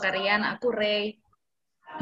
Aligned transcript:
Karian, 0.00 0.42
aku 0.42 0.72
Ray. 0.72 1.20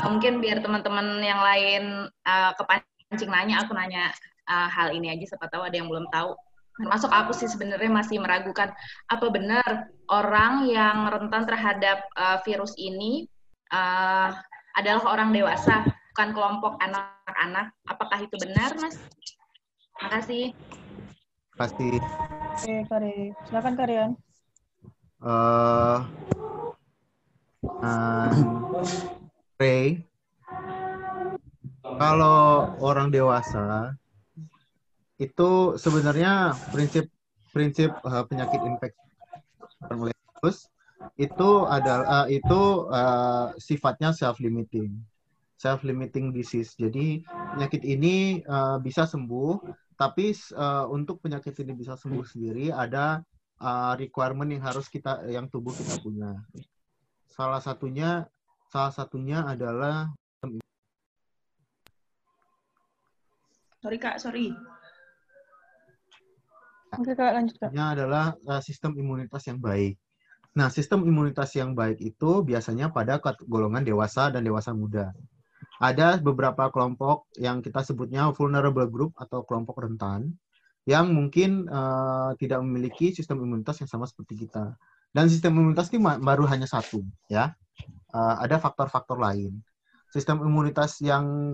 Mungkin 0.07 0.39
biar 0.39 0.63
teman-teman 0.63 1.19
yang 1.21 1.43
lain 1.43 2.07
uh, 2.23 2.53
kepancing 2.55 3.29
nanya, 3.29 3.67
aku 3.67 3.75
nanya 3.75 4.15
uh, 4.47 4.69
hal 4.71 4.95
ini 4.95 5.11
aja, 5.13 5.35
siapa 5.35 5.51
tahu 5.51 5.67
ada 5.67 5.75
yang 5.75 5.91
belum 5.91 6.07
tahu. 6.15 6.39
Termasuk 6.79 7.11
aku 7.11 7.35
sih 7.35 7.51
sebenarnya 7.51 7.91
masih 7.91 8.23
meragukan 8.23 8.71
apa 9.11 9.27
benar 9.35 9.91
orang 10.15 10.71
yang 10.71 11.11
rentan 11.11 11.43
terhadap 11.43 12.07
uh, 12.15 12.39
virus 12.47 12.79
ini 12.79 13.27
uh, 13.75 14.31
adalah 14.79 15.19
orang 15.19 15.35
dewasa, 15.35 15.83
bukan 16.15 16.31
kelompok 16.31 16.79
anak-anak. 16.79 17.75
Apakah 17.91 18.23
itu 18.23 18.39
benar, 18.39 18.79
Mas? 18.79 18.95
Makasih. 19.99 20.55
Pasti. 21.59 21.99
Oke, 22.55 22.87
Kari. 22.87 23.35
Silakan 23.51 23.75
Karian. 23.75 24.11
Uh, 25.19 26.07
Ray, 29.59 30.03
kalau 31.83 32.75
orang 32.79 33.11
dewasa 33.11 33.95
itu 35.19 35.75
sebenarnya 35.75 36.55
prinsip 36.71 37.11
prinsip 37.51 37.91
uh, 38.07 38.23
penyakit 38.27 38.63
infeksi 38.63 39.03
virus 39.91 40.71
itu 41.19 41.51
adalah 41.67 42.23
uh, 42.23 42.27
itu 42.31 42.87
uh, 42.87 43.51
sifatnya 43.59 44.15
self 44.15 44.39
limiting 44.39 44.95
self 45.59 45.83
limiting 45.83 46.31
disease. 46.31 46.79
Jadi 46.79 47.27
penyakit 47.27 47.83
ini 47.83 48.47
uh, 48.47 48.79
bisa 48.79 49.11
sembuh 49.11 49.59
tapi 49.99 50.31
uh, 50.55 50.87
untuk 50.87 51.19
penyakit 51.19 51.59
ini 51.67 51.75
bisa 51.75 51.99
sembuh 51.99 52.23
sendiri 52.23 52.71
ada 52.71 53.19
uh, 53.59 53.99
requirement 53.99 54.47
yang 54.55 54.63
harus 54.63 54.87
kita 54.87 55.27
yang 55.27 55.51
tubuh 55.51 55.75
kita 55.75 55.99
punya 55.99 56.39
salah 57.39 57.63
satunya 57.63 58.27
salah 58.67 58.91
satunya 58.91 59.47
adalah 59.47 60.11
sorry 63.79 63.99
kak 64.03 64.19
sorry 64.19 64.51
Oke 66.99 67.15
kak 67.15 67.37
lanjut 67.37 67.55
kak. 67.63 67.71
adalah 67.95 68.33
uh, 68.49 68.65
sistem 68.65 68.97
imunitas 68.97 69.45
yang 69.45 69.61
baik. 69.61 70.01
Nah, 70.57 70.73
sistem 70.73 71.05
imunitas 71.05 71.53
yang 71.53 71.77
baik 71.77 72.01
itu 72.01 72.41
biasanya 72.41 72.89
pada 72.89 73.21
golongan 73.45 73.85
dewasa 73.85 74.33
dan 74.33 74.41
dewasa 74.41 74.73
muda. 74.73 75.13
Ada 75.79 76.17
beberapa 76.19 76.73
kelompok 76.73 77.29
yang 77.37 77.61
kita 77.61 77.85
sebutnya 77.85 78.33
vulnerable 78.33 78.89
group 78.89 79.13
atau 79.21 79.45
kelompok 79.45 79.85
rentan 79.85 80.33
yang 80.89 81.13
mungkin 81.13 81.69
uh, 81.69 82.33
tidak 82.41 82.65
memiliki 82.65 83.13
sistem 83.13 83.45
imunitas 83.45 83.85
yang 83.85 83.87
sama 83.93 84.09
seperti 84.09 84.49
kita. 84.49 84.75
Dan 85.13 85.27
sistem 85.33 85.57
imunitas 85.57 85.89
ini 85.91 86.05
baru 86.05 86.45
hanya 86.47 86.69
satu, 86.69 87.01
ya. 87.33 87.57
Uh, 88.13 88.37
ada 88.41 88.61
faktor-faktor 88.61 89.17
lain. 89.21 89.61
Sistem 90.09 90.41
imunitas 90.41 91.01
yang 91.05 91.53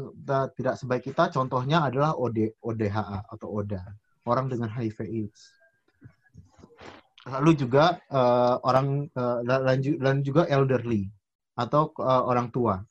tidak 0.54 0.78
sebaik 0.78 1.02
kita, 1.10 1.34
contohnya 1.34 1.90
adalah 1.90 2.14
OD, 2.14 2.54
ODHA 2.62 3.26
atau 3.26 3.50
ODA 3.50 3.82
orang 4.24 4.46
dengan 4.48 4.72
HIV 4.72 4.98
AIDS. 5.04 5.40
Lalu 7.24 7.56
juga 7.56 7.96
uh, 8.12 8.60
orang 8.60 9.08
uh, 9.16 9.40
dan 9.80 10.20
juga 10.20 10.44
elderly 10.44 11.08
atau 11.56 11.88
uh, 11.96 12.28
orang 12.28 12.52
tua. 12.52 12.84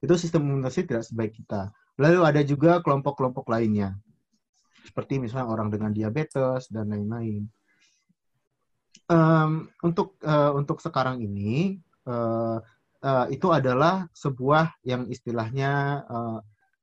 Itu 0.00 0.16
sistem 0.16 0.48
imunitasnya 0.48 0.84
tidak 0.96 1.04
sebaik 1.04 1.32
kita. 1.36 1.72
Lalu 2.00 2.20
ada 2.24 2.40
juga 2.44 2.80
kelompok-kelompok 2.80 3.48
lainnya. 3.52 3.96
Seperti 4.84 5.20
misalnya 5.20 5.48
orang 5.50 5.68
dengan 5.68 5.92
diabetes 5.92 6.72
dan 6.72 6.92
lain-lain. 6.92 7.48
Um, 9.06 9.70
untuk 9.86 10.18
uh, 10.26 10.50
untuk 10.58 10.82
sekarang 10.82 11.22
ini 11.22 11.78
uh, 12.10 12.58
uh, 13.06 13.26
itu 13.30 13.54
adalah 13.54 14.10
sebuah 14.10 14.82
yang 14.82 15.06
istilahnya 15.06 16.02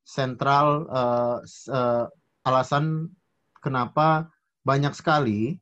sentral 0.07 0.87
uh, 0.87 1.43
uh, 1.43 2.05
alasan 2.47 3.11
kenapa 3.59 4.31
banyak 4.63 4.95
sekali 4.95 5.59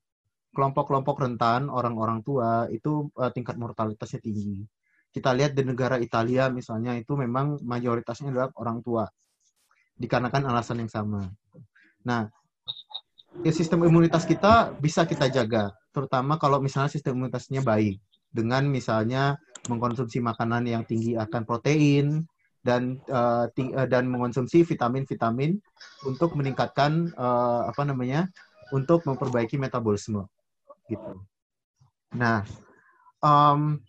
kelompok-kelompok 0.51 1.17
rentan 1.21 1.71
orang-orang 1.71 2.21
tua 2.21 2.67
itu 2.69 3.07
uh, 3.15 3.31
tingkat 3.31 3.55
mortalitasnya 3.55 4.19
tinggi. 4.19 4.65
Kita 5.11 5.31
lihat 5.31 5.55
di 5.55 5.63
negara 5.63 5.99
Italia 5.99 6.47
misalnya 6.51 6.95
itu 6.95 7.15
memang 7.15 7.59
mayoritasnya 7.63 8.31
adalah 8.31 8.49
orang 8.59 8.83
tua. 8.83 9.07
Dikarenakan 9.95 10.49
alasan 10.49 10.81
yang 10.81 10.91
sama. 10.91 11.29
Nah, 12.07 12.27
ya 13.45 13.51
sistem 13.53 13.85
imunitas 13.85 14.25
kita 14.25 14.73
bisa 14.79 15.05
kita 15.05 15.29
jaga, 15.29 15.71
terutama 15.91 16.39
kalau 16.39 16.63
misalnya 16.63 16.91
sistem 16.91 17.19
imunitasnya 17.19 17.61
baik 17.63 17.99
dengan 18.31 18.63
misalnya 18.67 19.35
mengkonsumsi 19.67 20.23
makanan 20.23 20.65
yang 20.65 20.83
tinggi 20.87 21.19
akan 21.19 21.43
protein, 21.43 22.25
dan 22.61 23.01
uh, 23.09 23.49
dan 23.89 24.05
mengonsumsi 24.05 24.61
vitamin-vitamin 24.61 25.57
untuk 26.05 26.37
meningkatkan 26.37 27.09
uh, 27.17 27.65
apa 27.65 27.81
namanya 27.85 28.29
untuk 28.69 29.01
memperbaiki 29.03 29.57
metabolisme 29.57 30.29
gitu. 30.85 31.25
Nah, 32.13 32.45
um, 33.19 33.81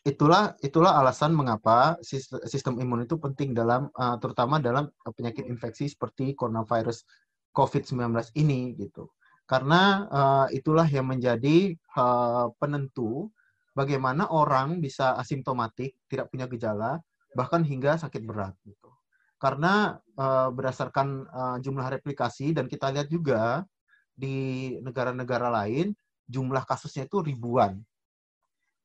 itulah 0.00 0.56
itulah 0.64 0.96
alasan 0.96 1.36
mengapa 1.36 2.00
sistem 2.48 2.80
imun 2.80 3.04
itu 3.04 3.20
penting 3.20 3.52
dalam 3.52 3.92
uh, 3.94 4.16
terutama 4.16 4.56
dalam 4.58 4.88
penyakit 5.04 5.44
infeksi 5.44 5.92
seperti 5.92 6.32
coronavirus 6.32 7.04
COVID-19 7.52 8.32
ini 8.40 8.74
gitu. 8.80 9.12
Karena 9.44 10.08
uh, 10.08 10.46
itulah 10.48 10.88
yang 10.88 11.04
menjadi 11.04 11.76
uh, 11.96 12.48
penentu 12.56 13.28
bagaimana 13.76 14.24
orang 14.32 14.80
bisa 14.80 15.12
asimptomatik, 15.20 16.00
tidak 16.08 16.32
punya 16.32 16.48
gejala, 16.48 17.02
bahkan 17.36 17.60
hingga 17.60 18.00
sakit 18.00 18.24
berat 18.24 18.56
gitu. 18.64 18.88
Karena 19.36 20.00
uh, 20.16 20.48
berdasarkan 20.48 21.28
uh, 21.28 21.56
jumlah 21.60 21.92
replikasi 21.92 22.56
dan 22.56 22.70
kita 22.70 22.88
lihat 22.88 23.12
juga 23.12 23.68
di 24.16 24.72
negara-negara 24.80 25.52
lain 25.52 25.92
jumlah 26.24 26.64
kasusnya 26.64 27.04
itu 27.04 27.20
ribuan. 27.20 27.84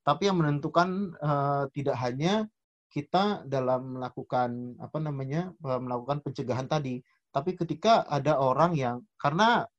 Tapi 0.03 0.27
yang 0.27 0.43
menentukan 0.43 1.15
uh, 1.23 1.71
tidak 1.71 1.95
hanya 2.03 2.49
kita 2.89 3.45
dalam 3.45 4.01
melakukan 4.01 4.73
apa 4.81 4.97
namanya 4.97 5.53
melakukan 5.61 6.25
pencegahan 6.25 6.65
tadi, 6.65 7.05
tapi 7.29 7.53
ketika 7.53 8.01
ada 8.09 8.41
orang 8.41 8.73
yang 8.73 9.05
karena 9.21 9.69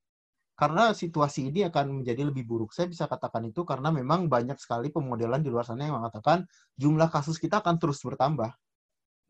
karena 0.60 0.92
situasi 0.92 1.48
ini 1.48 1.64
akan 1.64 2.04
menjadi 2.04 2.28
lebih 2.28 2.44
buruk. 2.44 2.76
Saya 2.76 2.84
bisa 2.84 3.08
katakan 3.08 3.48
itu 3.48 3.64
karena 3.64 3.88
memang 3.88 4.28
banyak 4.28 4.60
sekali 4.60 4.92
pemodelan 4.92 5.40
di 5.40 5.48
luar 5.48 5.64
sana 5.64 5.88
yang 5.88 5.96
mengatakan 5.96 6.44
jumlah 6.76 7.08
kasus 7.08 7.40
kita 7.40 7.64
akan 7.64 7.80
terus 7.80 8.04
bertambah 8.04 8.52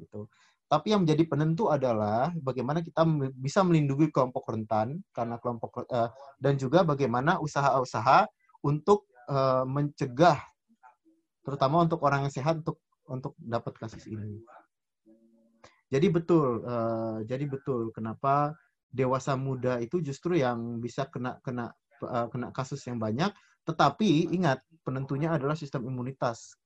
gitu. 0.03 0.27
Tapi 0.67 0.91
yang 0.91 1.07
menjadi 1.07 1.23
penentu 1.31 1.71
adalah 1.71 2.35
bagaimana 2.35 2.83
kita 2.83 3.07
bisa 3.39 3.63
melindungi 3.63 4.11
kelompok 4.11 4.43
rentan 4.51 4.99
karena 5.15 5.39
kelompok 5.39 5.87
uh, 5.87 6.11
dan 6.43 6.59
juga 6.59 6.83
bagaimana 6.83 7.39
usaha-usaha 7.39 8.27
untuk 8.67 9.07
uh, 9.31 9.63
mencegah 9.71 10.43
terutama 11.47 11.87
untuk 11.87 12.03
orang 12.03 12.27
yang 12.27 12.35
sehat 12.35 12.59
untuk 12.67 12.83
untuk 13.07 13.39
dapat 13.39 13.79
kasus 13.79 14.03
ini. 14.11 14.43
Jadi 15.91 16.07
betul, 16.11 16.63
uh, 16.63 17.23
jadi 17.27 17.51
betul 17.51 17.91
kenapa 17.95 18.55
dewasa 18.91 19.39
muda 19.39 19.79
itu 19.79 20.03
justru 20.03 20.39
yang 20.43 20.83
bisa 20.83 21.07
kena 21.07 21.39
kena 21.47 21.71
uh, 22.03 22.27
kena 22.29 22.51
kasus 22.51 22.83
yang 22.91 22.99
banyak. 22.99 23.31
Tetapi 23.65 24.35
ingat 24.35 24.67
penentunya 24.83 25.31
adalah 25.31 25.55
sistem 25.55 25.87
imunitas. 25.87 26.59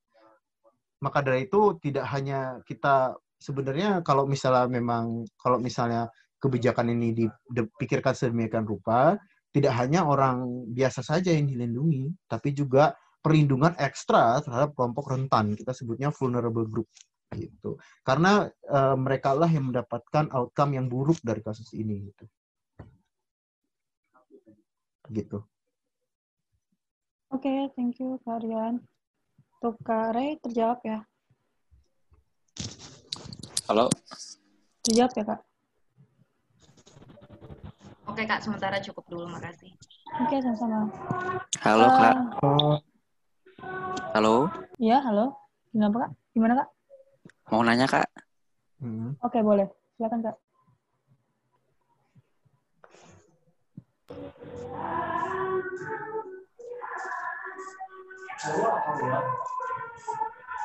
Maka 1.05 1.21
dari 1.21 1.45
itu 1.45 1.77
tidak 1.85 2.09
hanya 2.17 2.65
kita 2.65 3.13
sebenarnya 3.37 4.01
kalau 4.01 4.25
misalnya 4.25 4.65
memang 4.73 5.29
kalau 5.37 5.61
misalnya 5.61 6.09
kebijakan 6.41 6.97
ini 6.97 7.29
dipikirkan 7.53 8.17
sedemikian 8.17 8.65
rupa, 8.65 9.21
tidak 9.53 9.77
hanya 9.77 10.09
orang 10.09 10.67
biasa 10.73 11.05
saja 11.05 11.33
yang 11.33 11.49
dilindungi, 11.49 12.09
tapi 12.29 12.57
juga 12.57 12.97
perlindungan 13.21 13.77
ekstra 13.81 14.41
terhadap 14.45 14.73
kelompok 14.77 15.13
rentan. 15.13 15.57
Kita 15.57 15.73
sebutnya 15.77 16.09
vulnerable 16.13 16.69
group 16.69 16.89
gitu. 17.35 17.77
Karena 18.07 18.49
uh, 18.71 18.97
mereka 18.97 19.35
lah 19.35 19.51
yang 19.51 19.69
mendapatkan 19.69 20.31
outcome 20.33 20.79
yang 20.79 20.87
buruk 20.89 21.19
dari 21.21 21.43
kasus 21.43 21.75
ini 21.75 22.11
gitu. 22.11 22.25
Gitu. 25.13 25.39
Oke, 27.35 27.51
okay, 27.51 27.61
thank 27.75 27.99
you 27.99 28.17
Karian. 28.23 28.79
Untuk 29.59 29.81
Kak 29.83 30.15
Ray 30.15 30.39
terjawab 30.39 30.79
ya. 30.87 31.03
Halo. 33.65 33.89
Dijawab 34.85 35.13
ya, 35.17 35.25
Kak. 35.25 35.41
Oke, 38.05 38.23
Kak. 38.29 38.45
Sementara 38.45 38.77
cukup 38.85 39.09
dulu. 39.09 39.25
Makasih. 39.33 39.73
Oke, 40.21 40.37
sama-sama. 40.45 40.93
Halo, 41.65 41.89
uh, 41.89 41.97
Kak. 41.97 42.15
Halo. 44.13 44.53
Iya, 44.77 45.01
halo. 45.01 45.33
Kenapa, 45.73 45.97
Kak? 46.05 46.11
Gimana, 46.37 46.55
Kak? 46.61 46.69
Mau 47.53 47.61
nanya, 47.61 47.85
Kak. 47.85 48.09
Hmm. 48.81 49.13
Oke, 49.21 49.45
boleh. 49.45 49.69
Silakan, 50.01 50.21
Kak. 50.25 50.37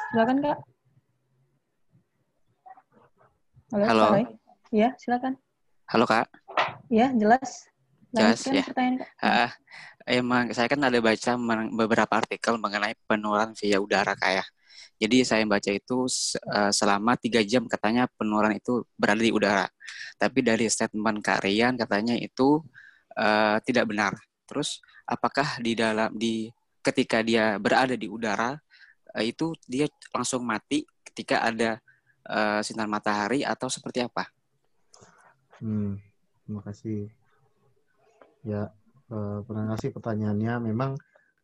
Silakan 0.09 0.37
Kak. 0.39 0.57
Halo, 3.69 3.85
Halo. 3.85 4.07
Iya, 4.73 4.89
silakan. 4.97 5.37
Halo 5.91 6.05
Kak. 6.07 6.27
Iya, 6.89 7.13
jelas. 7.13 7.69
Jelas, 8.09 8.41
ya. 8.49 8.65
pertanyaan 8.65 9.05
Kak. 9.05 9.09
Ah, 9.21 9.51
emang 10.09 10.49
saya 10.55 10.65
kan 10.65 10.81
ada 10.81 10.97
baca 10.97 11.31
beberapa 11.75 12.13
artikel 12.17 12.57
mengenai 12.57 12.97
penularan 13.05 13.53
via 13.53 13.77
udara 13.77 14.17
Kak 14.17 14.31
ya. 14.31 14.45
Jadi 14.99 15.23
saya 15.23 15.43
baca 15.47 15.71
itu 15.71 16.05
eh, 16.39 16.71
selama 16.75 17.15
tiga 17.15 17.39
jam 17.43 17.65
katanya 17.65 18.05
penularan 18.19 18.55
itu 18.59 18.83
berada 18.99 19.23
di 19.23 19.31
udara. 19.31 19.67
Tapi 20.19 20.43
dari 20.43 20.67
statement 20.67 21.23
Kak 21.23 21.43
katanya 21.79 22.15
itu 22.19 22.59
eh, 23.15 23.57
tidak 23.63 23.85
benar. 23.87 24.13
Terus 24.43 24.83
apakah 25.07 25.61
di 25.63 25.73
dalam 25.73 26.11
di 26.13 26.51
ketika 26.83 27.21
dia 27.23 27.57
berada 27.57 27.95
di 27.95 28.07
udara 28.07 28.55
eh, 29.15 29.31
itu 29.31 29.55
dia 29.67 29.87
langsung 30.11 30.43
mati 30.43 30.83
ketika 31.05 31.43
ada 31.47 31.79
eh, 32.27 32.59
sinar 32.61 32.87
matahari 32.91 33.41
atau 33.47 33.71
seperti 33.71 34.03
apa? 34.03 34.27
Hmm, 35.59 35.99
terima 36.45 36.61
kasih. 36.63 37.11
Ya, 38.47 38.71
eh, 39.11 39.37
terima 39.43 39.75
kasih 39.75 39.89
pertanyaannya. 39.91 40.53
Memang 40.71 40.95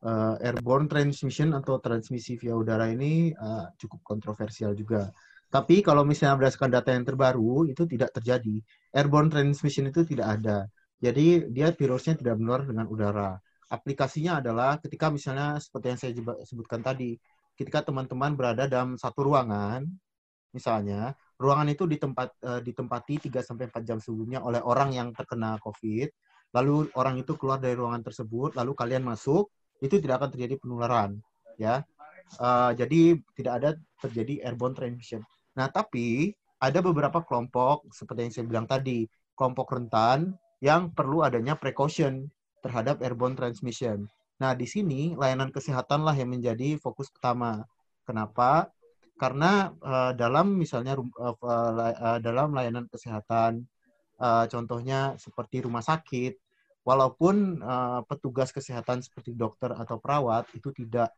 eh, 0.06 0.36
airborne 0.46 0.86
transmission 0.86 1.58
atau 1.58 1.82
transmisi 1.82 2.38
via 2.38 2.54
udara 2.54 2.86
ini 2.94 3.34
eh, 3.34 3.66
cukup 3.82 4.06
kontroversial 4.06 4.78
juga. 4.78 5.10
Tapi 5.50 5.82
kalau 5.82 6.04
misalnya 6.04 6.36
berdasarkan 6.36 6.72
data 6.74 6.90
yang 6.92 7.06
terbaru, 7.08 7.70
itu 7.72 7.88
tidak 7.88 8.12
terjadi. 8.12 8.60
Airborne 8.92 9.32
transmission 9.32 9.88
itu 9.88 10.04
tidak 10.04 10.42
ada. 10.42 10.68
Jadi 11.00 11.48
dia 11.52 11.72
virusnya 11.72 12.20
tidak 12.20 12.36
menular 12.40 12.66
dengan 12.68 12.86
udara. 12.92 13.40
Aplikasinya 13.72 14.44
adalah 14.44 14.78
ketika 14.84 15.10
misalnya 15.10 15.58
seperti 15.58 15.86
yang 15.90 16.00
saya 16.00 16.12
sebutkan 16.44 16.82
tadi, 16.84 17.18
ketika 17.56 17.88
teman-teman 17.88 18.36
berada 18.36 18.68
dalam 18.68 19.00
satu 19.00 19.32
ruangan, 19.32 19.88
misalnya, 20.52 21.16
ruangan 21.40 21.68
itu 21.72 21.84
ditempat, 21.88 22.30
eh, 22.44 22.62
ditempati 22.64 23.28
3 23.28 23.44
sampai 23.44 23.68
4 23.72 23.84
jam 23.84 23.98
sebelumnya 24.00 24.44
oleh 24.44 24.60
orang 24.64 24.96
yang 24.96 25.12
terkena 25.12 25.60
COVID, 25.60 26.10
lalu 26.56 26.88
orang 26.96 27.20
itu 27.20 27.36
keluar 27.36 27.60
dari 27.60 27.76
ruangan 27.76 28.04
tersebut, 28.04 28.56
lalu 28.56 28.72
kalian 28.76 29.04
masuk, 29.04 29.52
itu 29.84 30.00
tidak 30.00 30.24
akan 30.24 30.30
terjadi 30.32 30.56
penularan, 30.62 31.20
ya. 31.60 31.84
Eh, 32.42 32.72
jadi 32.76 33.02
tidak 33.38 33.54
ada 33.62 33.70
terjadi 34.02 34.50
airborne 34.50 34.76
transmission. 34.76 35.22
Nah, 35.56 35.70
tapi 35.72 36.34
ada 36.60 36.80
beberapa 36.82 37.22
kelompok 37.22 37.88
seperti 37.94 38.20
yang 38.26 38.34
saya 38.34 38.46
bilang 38.48 38.68
tadi, 38.68 39.06
kelompok 39.36 39.76
rentan 39.76 40.34
yang 40.64 40.90
perlu 40.92 41.22
adanya 41.22 41.54
precaution 41.54 42.32
terhadap 42.64 43.04
airborne 43.04 43.38
transmission. 43.38 44.10
Nah, 44.42 44.52
di 44.58 44.68
sini 44.68 45.16
layanan 45.16 45.54
kesehatanlah 45.54 46.16
yang 46.18 46.34
menjadi 46.34 46.76
fokus 46.82 47.08
utama. 47.14 47.64
Kenapa? 48.04 48.68
Karena 49.16 49.72
eh, 49.72 50.12
dalam 50.20 50.60
misalnya 50.60 51.00
la- 51.00 51.96
eh, 51.96 52.20
dalam 52.20 52.52
layanan 52.52 52.90
kesehatan, 52.92 53.64
eh, 54.20 54.46
contohnya 54.52 55.16
seperti 55.16 55.64
rumah 55.64 55.84
sakit, 55.86 56.36
walaupun 56.86 57.60
eh, 57.60 58.02
petugas 58.06 58.54
kesehatan 58.54 59.02
seperti 59.02 59.34
dokter 59.34 59.74
atau 59.74 59.98
perawat 59.98 60.46
itu 60.54 60.70
tidak 60.72 61.10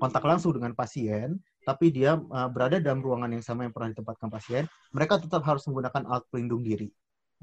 kontak 0.00 0.24
langsung 0.24 0.56
dengan 0.56 0.72
pasien, 0.72 1.36
tapi 1.68 1.92
dia 1.92 2.16
eh, 2.16 2.48
berada 2.48 2.80
dalam 2.80 3.04
ruangan 3.04 3.30
yang 3.36 3.44
sama 3.44 3.68
yang 3.68 3.76
pernah 3.76 3.92
ditempatkan 3.92 4.32
pasien, 4.32 4.64
mereka 4.96 5.20
tetap 5.20 5.44
harus 5.44 5.62
menggunakan 5.68 6.08
alat 6.08 6.24
pelindung 6.32 6.64
diri, 6.64 6.88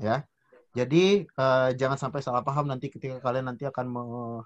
ya. 0.01 0.25
Jadi 0.73 1.29
eh, 1.29 1.69
jangan 1.77 2.01
sampai 2.01 2.25
salah 2.25 2.41
paham 2.41 2.65
nanti 2.65 2.89
ketika 2.89 3.21
kalian 3.21 3.53
nanti 3.53 3.69
akan 3.69 3.85
me- 3.85 4.43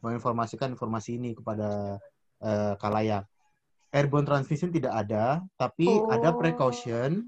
menginformasikan 0.00 0.72
informasi 0.72 1.20
ini 1.20 1.36
kepada 1.36 2.00
eh, 2.40 2.74
kalayak. 2.80 3.28
Airborne 3.92 4.28
transmission 4.28 4.72
tidak 4.72 4.92
ada, 4.92 5.40
tapi 5.56 5.88
ada 6.10 6.32
precaution 6.34 7.22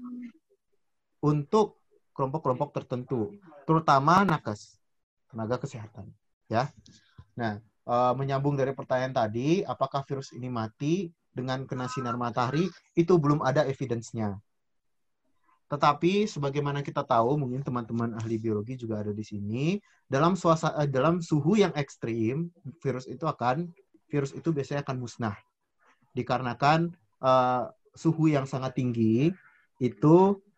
untuk 1.19 1.79
kelompok-kelompok 2.15 2.75
tertentu, 2.75 3.35
terutama 3.63 4.27
nakes, 4.27 4.78
tenaga 5.29 5.61
kesehatan. 5.61 6.09
Ya. 6.49 6.73
Nah, 7.37 7.61
eh, 7.63 8.13
menyambung 8.17 8.57
dari 8.57 8.73
pertanyaan 8.73 9.15
tadi, 9.15 9.61
apakah 9.63 10.01
virus 10.03 10.33
ini 10.33 10.49
mati 10.49 11.13
dengan 11.29 11.63
kena 11.69 11.85
sinar 11.87 12.17
matahari? 12.17 12.67
Itu 12.97 13.21
belum 13.21 13.45
ada 13.45 13.63
evidence-nya. 13.69 14.35
Tetapi 15.69 16.25
sebagaimana 16.25 16.81
kita 16.81 17.05
tahu, 17.05 17.37
mungkin 17.37 17.61
teman-teman 17.61 18.17
ahli 18.17 18.41
biologi 18.41 18.73
juga 18.73 19.05
ada 19.05 19.13
di 19.13 19.21
sini, 19.21 19.77
dalam 20.09 20.33
suasana 20.33 20.89
dalam 20.89 21.21
suhu 21.21 21.61
yang 21.61 21.69
ekstrim, 21.77 22.49
virus 22.81 23.05
itu 23.05 23.29
akan 23.29 23.69
virus 24.09 24.33
itu 24.33 24.49
biasanya 24.49 24.81
akan 24.81 24.97
musnah. 24.97 25.37
Dikarenakan 26.17 26.89
eh, 27.21 27.63
suhu 27.93 28.33
yang 28.33 28.49
sangat 28.49 28.81
tinggi 28.81 29.29
itu 29.77 30.15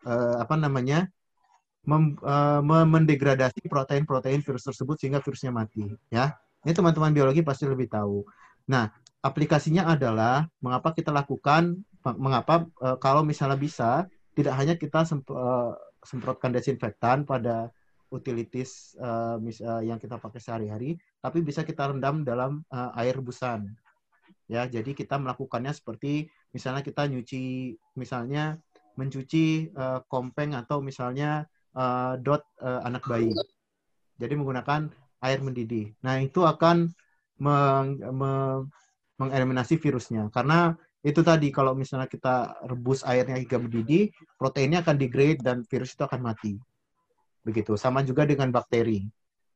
eh, 0.07 0.35
apa 0.39 0.55
namanya? 0.55 1.11
Mem- 1.87 2.17
me- 2.61 2.87
mendegradasi 2.87 3.65
protein-protein 3.65 4.41
virus 4.45 4.65
tersebut 4.67 4.97
sehingga 4.99 5.23
virusnya 5.23 5.49
mati, 5.53 5.85
ya. 6.13 6.35
Ini 6.61 6.77
teman-teman 6.77 7.09
biologi 7.09 7.41
pasti 7.41 7.65
lebih 7.65 7.89
tahu. 7.89 8.21
Nah, 8.69 8.93
aplikasinya 9.25 9.89
adalah 9.89 10.45
mengapa 10.61 10.93
kita 10.93 11.09
lakukan 11.09 11.81
mengapa 12.17 12.65
eh, 12.81 12.97
kalau 12.97 13.21
misalnya 13.21 13.57
bisa 13.57 14.05
tidak 14.33 14.53
hanya 14.57 14.73
kita 14.77 15.05
semp- 15.05 15.29
eh, 15.33 15.73
semprotkan 16.01 16.49
desinfektan 16.53 17.25
pada 17.29 17.69
utilities 18.11 18.97
mis- 19.39 19.61
eh, 19.61 19.83
yang 19.85 20.01
kita 20.01 20.17
pakai 20.17 20.41
sehari-hari, 20.41 20.97
tapi 21.21 21.41
bisa 21.41 21.61
kita 21.65 21.89
rendam 21.93 22.21
dalam 22.25 22.61
eh, 22.69 22.99
air 23.01 23.17
rebusan. 23.17 23.69
Ya, 24.51 24.67
jadi 24.67 24.91
kita 24.91 25.15
melakukannya 25.15 25.71
seperti 25.71 26.27
misalnya 26.51 26.83
kita 26.83 27.07
nyuci 27.07 27.73
misalnya 27.95 28.59
mencuci 28.97 29.71
eh, 29.71 29.99
kompeng 30.11 30.53
atau 30.53 30.83
misalnya 30.83 31.49
eh, 31.75 32.13
dot 32.23 32.43
eh, 32.61 32.81
anak 32.87 33.03
bayi. 33.07 33.31
Jadi 34.21 34.33
menggunakan 34.37 34.81
air 35.21 35.39
mendidih. 35.41 35.93
Nah, 36.05 36.21
itu 36.21 36.41
akan 36.45 36.89
meng- 37.41 38.01
me- 38.01 38.65
mengeliminasi 39.21 39.77
virusnya. 39.81 40.29
Karena 40.33 40.73
itu 41.01 41.21
tadi 41.25 41.49
kalau 41.53 41.73
misalnya 41.73 42.05
kita 42.09 42.53
rebus 42.69 43.01
airnya 43.05 43.37
hingga 43.37 43.57
mendidih, 43.61 44.13
proteinnya 44.37 44.85
akan 44.85 44.95
degrade 44.97 45.41
dan 45.41 45.65
virus 45.69 45.93
itu 45.97 46.03
akan 46.05 46.21
mati. 46.21 46.57
Begitu. 47.45 47.73
Sama 47.77 48.05
juga 48.05 48.25
dengan 48.29 48.53
bakteri. 48.53 49.05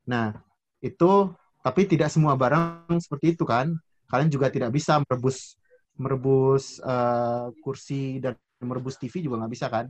Nah, 0.06 0.34
itu 0.82 1.30
tapi 1.62 1.82
tidak 1.86 2.10
semua 2.14 2.34
barang 2.38 2.98
seperti 3.02 3.34
itu 3.38 3.44
kan. 3.46 3.74
Kalian 4.10 4.30
juga 4.30 4.50
tidak 4.50 4.70
bisa 4.74 5.02
merebus 5.02 5.58
merebus 5.96 6.78
eh, 6.82 7.46
kursi 7.62 8.18
dan 8.22 8.36
merebus 8.62 8.98
TV 9.00 9.22
juga 9.24 9.42
nggak 9.42 9.52
bisa 9.54 9.66
kan. 9.70 9.86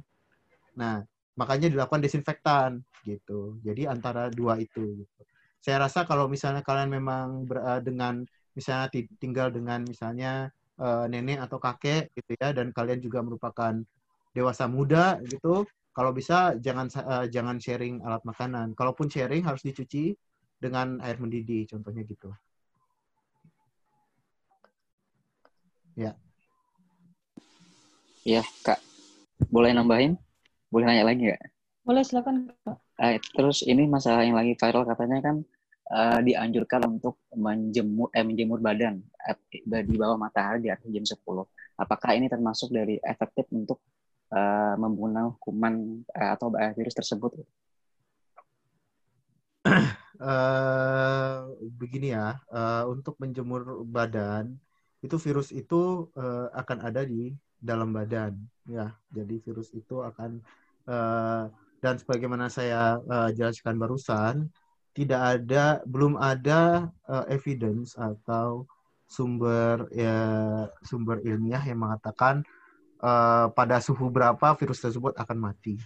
Nah, 0.76 1.02
makanya 1.36 1.68
dilakukan 1.68 2.02
desinfektan 2.02 2.80
gitu. 3.04 3.60
Jadi 3.62 3.84
antara 3.86 4.32
dua 4.32 4.56
itu. 4.58 5.04
Gitu. 5.04 5.20
Saya 5.60 5.84
rasa 5.86 6.08
kalau 6.08 6.26
misalnya 6.26 6.64
kalian 6.64 6.90
memang 6.90 7.44
ber- 7.44 7.62
eh, 7.62 7.80
dengan 7.84 8.24
misalnya 8.56 8.88
ti- 8.88 9.12
tinggal 9.20 9.52
dengan 9.52 9.84
misalnya 9.84 10.48
eh, 10.76 11.04
nenek 11.08 11.40
atau 11.48 11.56
kakek 11.56 12.12
gitu 12.16 12.36
ya, 12.36 12.52
dan 12.52 12.72
kalian 12.72 13.00
juga 13.00 13.24
merupakan 13.24 13.72
dewasa 14.36 14.68
muda 14.68 15.16
gitu, 15.24 15.64
kalau 15.96 16.12
bisa 16.12 16.52
jangan 16.60 16.92
eh, 16.92 17.26
jangan 17.32 17.56
sharing 17.56 18.04
alat 18.04 18.20
makanan. 18.28 18.76
Kalaupun 18.76 19.08
sharing 19.08 19.44
harus 19.44 19.64
dicuci 19.64 20.12
dengan 20.60 21.00
air 21.00 21.16
mendidih, 21.16 21.64
contohnya 21.68 22.04
gitu. 22.04 22.28
Ya, 28.26 28.42
Kak. 28.66 28.82
Boleh 29.48 29.72
nambahin? 29.72 30.18
Boleh 30.76 30.92
nanya 30.92 31.08
lagi 31.08 31.32
nggak? 31.32 31.40
Boleh 31.88 32.04
silakan. 32.04 32.52
Eh, 33.00 33.16
terus 33.32 33.64
ini 33.64 33.88
masalah 33.88 34.28
yang 34.28 34.36
lagi 34.36 34.52
viral 34.60 34.84
katanya 34.84 35.24
kan 35.24 35.36
eh, 35.88 36.20
dianjurkan 36.20 36.84
untuk 36.84 37.16
menjemur 37.32 38.12
eh, 38.12 38.20
menjemur 38.20 38.60
badan 38.60 39.00
eh, 39.24 39.40
di 39.88 39.96
bawah 39.96 40.20
matahari 40.20 40.60
di 40.60 40.68
atas 40.68 40.84
jam 40.92 41.00
10. 41.08 41.48
Apakah 41.80 42.12
ini 42.12 42.28
termasuk 42.28 42.76
dari 42.76 43.00
efektif 43.00 43.48
untuk 43.56 43.80
eh, 44.36 44.76
membunuh 44.76 45.40
kuman 45.40 46.04
eh, 46.12 46.30
atau 46.36 46.52
eh, 46.60 46.76
virus 46.76 46.92
tersebut? 46.92 47.40
eh 50.28 51.36
begini 51.72 52.12
ya, 52.12 52.36
eh, 52.52 52.84
untuk 52.84 53.16
menjemur 53.16 53.80
badan 53.88 54.60
itu 55.00 55.16
virus 55.24 55.56
itu 55.56 56.12
eh, 56.20 56.52
akan 56.52 56.84
ada 56.84 57.00
di 57.08 57.32
dalam 57.56 57.96
badan, 57.96 58.36
ya. 58.68 58.92
Jadi 59.08 59.40
virus 59.40 59.72
itu 59.72 60.04
akan 60.04 60.44
eh, 60.86 61.42
dan 61.82 61.94
sebagaimana 62.00 62.50
saya 62.50 62.98
eh, 62.98 63.30
jelaskan 63.36 63.76
barusan, 63.78 64.48
tidak 64.96 65.20
ada, 65.20 65.84
belum 65.84 66.16
ada 66.16 66.88
eh, 67.10 67.24
evidence 67.36 67.94
atau 68.00 68.64
sumber 69.06 69.86
ya 69.94 70.18
sumber 70.82 71.22
ilmiah 71.22 71.62
yang 71.62 71.78
mengatakan 71.78 72.42
eh, 73.02 73.46
pada 73.54 73.78
suhu 73.78 74.10
berapa 74.10 74.56
virus 74.58 74.82
tersebut 74.82 75.14
akan 75.14 75.38
mati. 75.38 75.78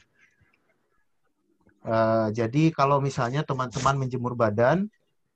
Eh, 1.80 2.28
jadi 2.36 2.70
kalau 2.76 3.00
misalnya 3.00 3.40
teman-teman 3.40 3.96
menjemur 3.96 4.36
badan 4.36 4.84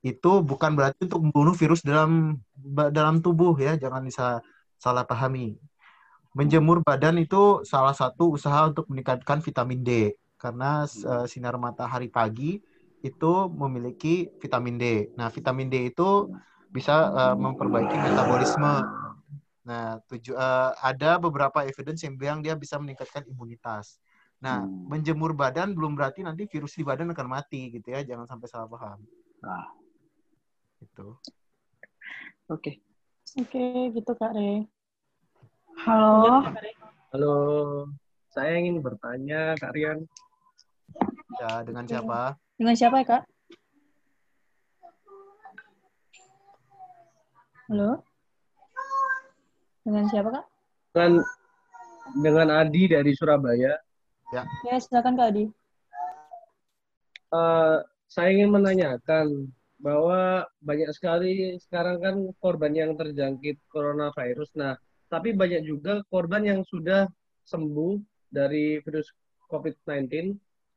itu 0.04 0.44
bukan 0.44 0.76
berarti 0.76 1.08
untuk 1.08 1.24
membunuh 1.24 1.56
virus 1.56 1.80
dalam 1.80 2.36
dalam 2.92 3.24
tubuh 3.24 3.56
ya, 3.56 3.80
jangan 3.80 4.04
bisa 4.04 4.44
salah 4.76 5.08
pahami. 5.08 5.56
Menjemur 6.34 6.82
badan 6.82 7.16
itu 7.22 7.62
salah 7.62 7.94
satu 7.94 8.34
usaha 8.34 8.66
untuk 8.66 8.90
meningkatkan 8.90 9.38
vitamin 9.38 9.86
D 9.86 10.18
karena 10.34 10.82
uh, 10.84 11.24
sinar 11.30 11.54
matahari 11.56 12.10
pagi 12.10 12.58
itu 13.00 13.32
memiliki 13.54 14.26
vitamin 14.42 14.76
D. 14.76 14.84
Nah, 15.14 15.30
vitamin 15.30 15.70
D 15.70 15.94
itu 15.94 16.34
bisa 16.74 17.14
uh, 17.14 17.36
memperbaiki 17.38 17.94
metabolisme. 17.94 18.74
Nah, 19.64 20.02
tuju, 20.10 20.34
uh, 20.34 20.74
ada 20.82 21.22
beberapa 21.22 21.62
evidence 21.62 22.02
yang 22.02 22.18
bilang 22.18 22.42
dia 22.42 22.58
bisa 22.58 22.76
meningkatkan 22.82 23.22
imunitas. 23.30 24.02
Nah, 24.42 24.60
hmm. 24.60 24.90
menjemur 24.90 25.32
badan 25.32 25.72
belum 25.72 25.94
berarti 25.96 26.26
nanti 26.26 26.44
virus 26.50 26.76
di 26.76 26.84
badan 26.84 27.14
akan 27.14 27.28
mati 27.30 27.72
gitu 27.72 27.94
ya, 27.94 28.02
jangan 28.04 28.28
sampai 28.28 28.48
salah 28.50 28.68
paham. 28.68 29.00
Nah. 29.40 29.70
Itu. 30.82 31.16
Oke. 32.50 32.60
Okay. 32.60 32.74
Oke, 33.34 33.56
okay, 33.56 33.78
gitu 33.96 34.12
Kak 34.18 34.36
Re. 34.36 34.68
Halo. 35.82 36.46
Halo. 37.10 37.36
Saya 38.30 38.54
ingin 38.62 38.78
bertanya, 38.78 39.58
Kak 39.58 39.74
Rian. 39.74 40.06
Ya, 41.42 41.66
dengan 41.66 41.82
siapa? 41.82 42.38
Dengan 42.54 42.74
siapa 42.78 43.02
ya, 43.02 43.06
Kak? 43.10 43.22
Halo? 47.74 47.90
Dengan 49.82 50.04
siapa, 50.06 50.28
Kak? 50.30 50.46
Dengan 50.94 51.12
dengan 52.22 52.48
Adi 52.54 52.82
dari 52.86 53.10
Surabaya. 53.18 53.74
Ya. 54.30 54.42
Ya, 54.70 54.76
silakan 54.78 55.18
Kak 55.18 55.34
Adi. 55.34 55.50
Uh, 57.34 57.82
saya 58.06 58.30
ingin 58.30 58.54
menanyakan 58.54 59.50
bahwa 59.82 60.46
banyak 60.62 60.88
sekali 60.94 61.58
sekarang 61.58 61.98
kan 61.98 62.16
korban 62.38 62.72
yang 62.72 62.94
terjangkit 62.94 63.58
coronavirus. 63.68 64.54
Nah, 64.54 64.78
tapi 65.08 65.36
banyak 65.36 65.62
juga 65.66 66.00
korban 66.08 66.42
yang 66.44 66.60
sudah 66.66 67.06
sembuh 67.44 68.00
dari 68.32 68.80
virus 68.82 69.12
COVID-19. 69.52 70.34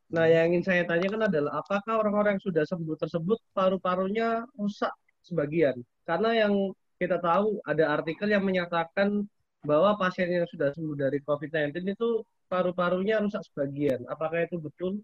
Nah, 0.07 0.25
yang 0.29 0.55
ingin 0.55 0.63
saya 0.63 0.83
tanyakan 0.87 1.27
adalah 1.27 1.59
apakah 1.59 1.99
orang-orang 1.99 2.39
yang 2.39 2.45
sudah 2.47 2.63
sembuh 2.63 2.95
tersebut 2.95 3.39
paru-parunya 3.51 4.47
rusak 4.55 4.93
sebagian? 5.25 5.75
Karena 6.07 6.47
yang 6.47 6.71
kita 6.95 7.19
tahu 7.19 7.59
ada 7.67 7.91
artikel 7.91 8.31
yang 8.31 8.47
menyatakan 8.47 9.27
bahwa 9.67 9.99
pasien 9.99 10.31
yang 10.31 10.47
sudah 10.47 10.71
sembuh 10.71 10.95
dari 10.95 11.19
COVID-19 11.19 11.91
itu 11.91 12.23
paru-parunya 12.47 13.19
rusak 13.19 13.43
sebagian. 13.51 14.07
Apakah 14.07 14.47
itu 14.47 14.55
betul, 14.55 15.03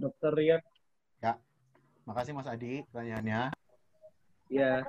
Dokter 0.00 0.32
Riyad? 0.32 0.62
Ya, 1.20 1.36
makasih 2.08 2.32
Mas 2.32 2.48
Adi 2.48 2.80
pertanyaannya. 2.88 3.52
Ya. 4.48 4.80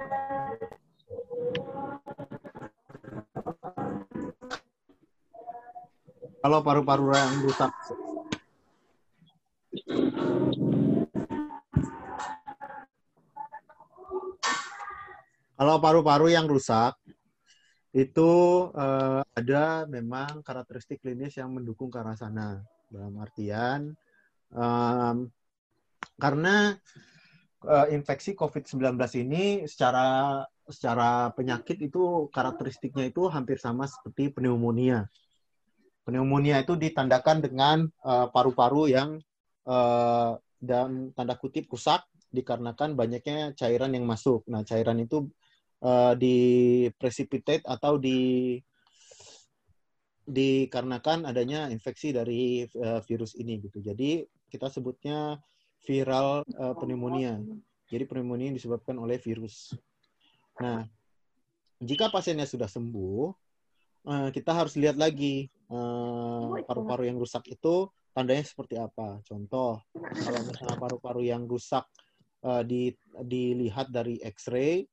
Kalau 6.39 6.63
paru-paru 6.63 7.12
yang 7.12 7.43
rusak 7.43 7.72
Kalau 15.60 15.75
paru-paru 15.84 16.31
yang 16.31 16.48
rusak, 16.48 16.96
itu 17.91 18.31
uh, 18.72 19.19
ada 19.36 19.84
memang 19.91 20.39
karakteristik 20.39 21.03
klinis 21.03 21.36
yang 21.36 21.51
mendukung 21.51 21.91
ke 21.91 22.00
arah 22.00 22.15
sana. 22.15 22.63
Dalam 22.88 23.19
artian, 23.19 23.91
um, 24.55 25.27
karena 26.15 26.79
uh, 27.67 27.88
infeksi 27.91 28.34
COVID-19 28.39 28.96
ini 29.19 29.67
secara 29.67 30.39
secara 30.63 31.36
penyakit 31.36 31.75
itu 31.84 32.31
karakteristiknya 32.31 33.12
itu 33.12 33.27
hampir 33.27 33.60
sama 33.60 33.84
seperti 33.84 34.31
pneumonia. 34.31 35.12
Pneumonia 36.03 36.62
itu 36.63 36.74
ditandakan 36.74 37.38
dengan 37.44 37.77
uh, 38.01 38.27
paru-paru 38.34 38.89
yang 38.89 39.20
uh, 39.70 40.39
dan 40.60 41.15
tanda 41.15 41.39
kutip 41.39 41.70
rusak 41.72 42.03
dikarenakan 42.29 42.94
banyaknya 42.94 43.53
cairan 43.58 43.96
yang 43.96 44.06
masuk. 44.06 44.46
Nah, 44.50 44.62
cairan 44.65 45.01
itu 45.01 45.29
uh, 45.82 46.13
di 46.13 46.88
precipitate 46.98 47.65
atau 47.65 47.98
di 47.98 48.58
dikarenakan 50.29 51.25
adanya 51.25 51.74
infeksi 51.74 52.13
dari 52.13 52.62
uh, 52.77 53.01
virus 53.01 53.34
ini 53.34 53.58
gitu. 53.65 53.82
Jadi 53.82 54.22
kita 54.53 54.70
sebutnya 54.70 55.41
viral 55.86 56.46
uh, 56.53 56.77
pneumonia. 56.77 57.41
Jadi 57.89 58.06
pneumonia 58.06 58.53
disebabkan 58.53 59.01
oleh 59.01 59.18
virus. 59.18 59.74
Nah, 60.62 60.86
jika 61.82 62.13
pasiennya 62.13 62.46
sudah 62.46 62.70
sembuh, 62.70 63.34
uh, 64.06 64.29
kita 64.29 64.53
harus 64.53 64.77
lihat 64.77 65.01
lagi 65.01 65.50
paru-paru 66.66 67.04
uh, 67.06 67.08
yang 67.14 67.18
rusak 67.22 67.46
itu 67.50 67.88
tandanya 68.12 68.42
seperti 68.42 68.76
apa. 68.82 69.22
Contoh, 69.22 69.86
kalau 69.94 70.42
misalnya 70.44 70.78
paru-paru 70.82 71.22
yang 71.30 71.46
rusak 71.46 71.86
uh, 72.42 72.66
di, 72.66 72.90
dilihat 73.22 73.94
dari 73.94 74.18
X-ray, 74.20 74.90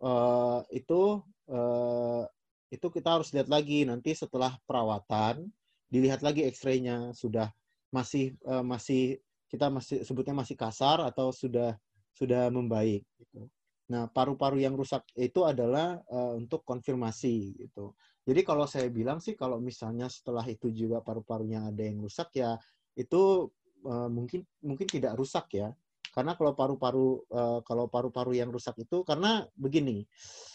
uh, 0.00 0.64
itu 0.72 1.20
uh, 1.52 2.24
itu 2.72 2.86
kita 2.90 3.20
harus 3.20 3.30
lihat 3.30 3.46
lagi 3.46 3.86
nanti 3.86 4.16
setelah 4.16 4.58
perawatan 4.66 5.46
dilihat 5.86 6.26
lagi 6.26 6.42
X-ray-nya 6.50 7.14
sudah 7.14 7.52
masih 7.94 8.34
uh, 8.48 8.64
masih 8.66 9.22
kita 9.46 9.70
masih 9.70 10.02
sebutnya 10.02 10.34
masih 10.34 10.58
kasar 10.58 10.98
atau 11.06 11.30
sudah 11.30 11.78
sudah 12.16 12.50
membaik 12.50 13.06
gitu. 13.20 13.46
Nah, 13.84 14.08
paru-paru 14.08 14.64
yang 14.64 14.74
rusak 14.74 15.04
itu 15.14 15.44
adalah 15.44 16.00
uh, 16.08 16.34
untuk 16.34 16.64
konfirmasi 16.64 17.54
gitu. 17.68 17.92
Jadi 18.24 18.40
kalau 18.40 18.64
saya 18.64 18.88
bilang 18.88 19.20
sih 19.20 19.36
kalau 19.36 19.60
misalnya 19.60 20.08
setelah 20.08 20.44
itu 20.48 20.72
juga 20.72 21.04
paru-parunya 21.04 21.68
ada 21.68 21.82
yang 21.84 22.00
rusak 22.00 22.32
ya 22.40 22.56
itu 22.96 23.52
uh, 23.84 24.08
mungkin 24.08 24.42
mungkin 24.64 24.86
tidak 24.88 25.14
rusak 25.14 25.60
ya. 25.60 25.68
Karena 26.14 26.38
kalau 26.38 26.54
paru-paru 26.54 27.26
uh, 27.34 27.60
kalau 27.66 27.90
paru-paru 27.90 28.38
yang 28.38 28.48
rusak 28.48 28.78
itu 28.86 29.02
karena 29.02 29.42
begini, 29.58 30.06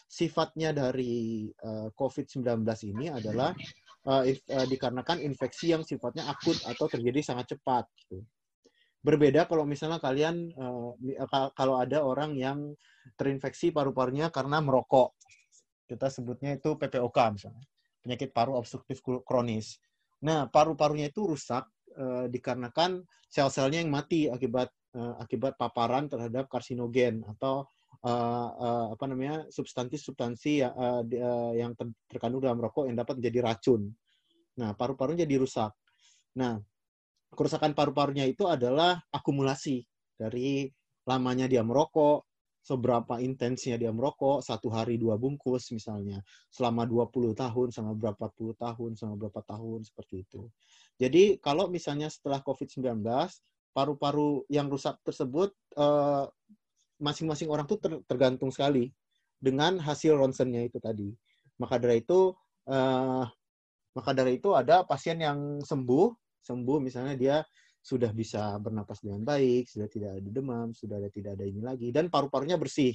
sifatnya 0.07 0.71
dari 0.71 1.51
uh, 1.61 1.91
COVID-19 1.93 2.63
ini 2.95 3.11
adalah 3.11 3.51
uh, 4.07 4.23
if, 4.23 4.39
uh, 4.47 4.63
dikarenakan 4.63 5.19
infeksi 5.19 5.75
yang 5.75 5.83
sifatnya 5.83 6.31
akut 6.31 6.55
atau 6.63 6.87
terjadi 6.87 7.19
sangat 7.19 7.59
cepat. 7.59 7.85
Gitu. 7.91 8.23
Berbeda 9.03 9.51
kalau 9.51 9.67
misalnya 9.67 9.99
kalian 9.99 10.47
uh, 10.55 10.95
kalau 11.51 11.75
ada 11.75 12.07
orang 12.07 12.39
yang 12.39 12.71
terinfeksi 13.19 13.75
paru-parunya 13.75 14.31
karena 14.31 14.63
merokok, 14.63 15.18
kita 15.89 16.13
sebutnya 16.13 16.53
itu 16.53 16.77
PPOK 16.77 17.17
misalnya, 17.33 17.65
penyakit 18.05 18.29
paru 18.29 18.53
obstruktif 18.53 19.01
kronis. 19.25 19.81
Nah, 20.21 20.45
paru-parunya 20.45 21.09
itu 21.09 21.25
rusak 21.25 21.65
uh, 21.97 22.29
dikarenakan 22.29 23.01
sel-selnya 23.25 23.81
yang 23.81 23.89
mati 23.89 24.29
akibat 24.29 24.69
uh, 24.93 25.17
akibat 25.17 25.57
paparan 25.57 26.05
terhadap 26.05 26.45
karsinogen 26.45 27.25
atau 27.25 27.65
uh, 28.05 28.49
uh, 28.53 28.85
apa 28.93 29.05
namanya 29.09 29.49
substansi-substansi 29.49 30.61
uh, 30.61 31.01
yang 31.57 31.73
ter 31.73 31.89
terkandung 32.05 32.45
dalam 32.45 32.61
rokok 32.61 32.85
yang 32.85 32.97
dapat 32.99 33.17
menjadi 33.17 33.39
racun. 33.49 33.89
Nah, 34.61 34.77
paru-parunya 34.77 35.25
jadi 35.25 35.41
rusak. 35.41 35.71
Nah, 36.37 36.61
kerusakan 37.33 37.73
paru-parunya 37.73 38.29
itu 38.29 38.45
adalah 38.45 39.01
akumulasi 39.09 39.81
dari 40.13 40.69
lamanya 41.09 41.49
dia 41.49 41.65
merokok, 41.65 42.28
seberapa 42.69 43.17
intensnya 43.17 43.81
dia 43.81 43.89
merokok, 43.89 44.45
satu 44.45 44.69
hari 44.69 45.01
dua 45.01 45.17
bungkus 45.17 45.73
misalnya, 45.73 46.21
selama 46.53 46.85
20 46.85 47.33
tahun, 47.33 47.67
selama 47.73 47.93
berapa 47.97 48.25
puluh 48.29 48.53
tahun, 48.53 48.93
selama 48.93 49.25
berapa 49.25 49.41
tahun, 49.41 49.89
seperti 49.89 50.21
itu. 50.29 50.45
Jadi 51.01 51.41
kalau 51.41 51.65
misalnya 51.65 52.13
setelah 52.13 52.45
COVID-19, 52.45 53.01
paru-paru 53.73 54.45
yang 54.53 54.69
rusak 54.69 55.01
tersebut 55.01 55.49
eh, 55.73 56.25
masing-masing 57.01 57.49
uh, 57.49 57.53
orang 57.57 57.65
ter, 57.65 57.97
tergantung 58.05 58.53
sekali 58.53 58.93
dengan 59.41 59.81
hasil 59.81 60.13
ronsennya 60.13 60.69
itu 60.69 60.77
tadi. 60.77 61.09
Maka 61.57 61.81
dari 61.81 62.05
itu 62.05 62.37
uh, 62.69 63.25
maka 63.97 64.11
dari 64.13 64.37
itu 64.37 64.53
ada 64.53 64.85
pasien 64.85 65.17
yang 65.17 65.63
sembuh, 65.65 66.07
sembuh 66.45 66.77
misalnya 66.77 67.15
dia 67.17 67.37
sudah 67.79 68.11
bisa 68.11 68.59
bernapas 68.59 68.99
dengan 68.99 69.23
baik, 69.23 69.71
sudah 69.71 69.87
tidak 69.87 70.19
ada 70.19 70.29
demam, 70.29 70.75
sudah 70.75 70.99
ada, 70.99 71.09
tidak 71.09 71.39
ada 71.39 71.45
ini 71.47 71.63
lagi 71.63 71.89
dan 71.95 72.11
paru-parunya 72.11 72.59
bersih. 72.59 72.91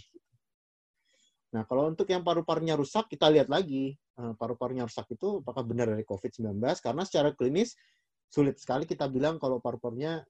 Nah, 1.55 1.63
kalau 1.65 1.87
untuk 1.87 2.11
yang 2.11 2.27
paru-parunya 2.27 2.75
rusak 2.75 3.07
kita 3.07 3.31
lihat 3.31 3.47
lagi 3.47 3.95
uh, 4.19 4.35
paru-parunya 4.35 4.87
rusak 4.87 5.07
itu 5.15 5.39
apakah 5.43 5.63
benar 5.63 5.91
dari 5.91 6.03
COVID-19 6.03 6.59
karena 6.83 7.03
secara 7.07 7.31
klinis 7.35 7.79
sulit 8.27 8.59
sekali 8.59 8.85
kita 8.87 9.07
bilang 9.07 9.39
kalau 9.39 9.63
paru-parunya 9.63 10.27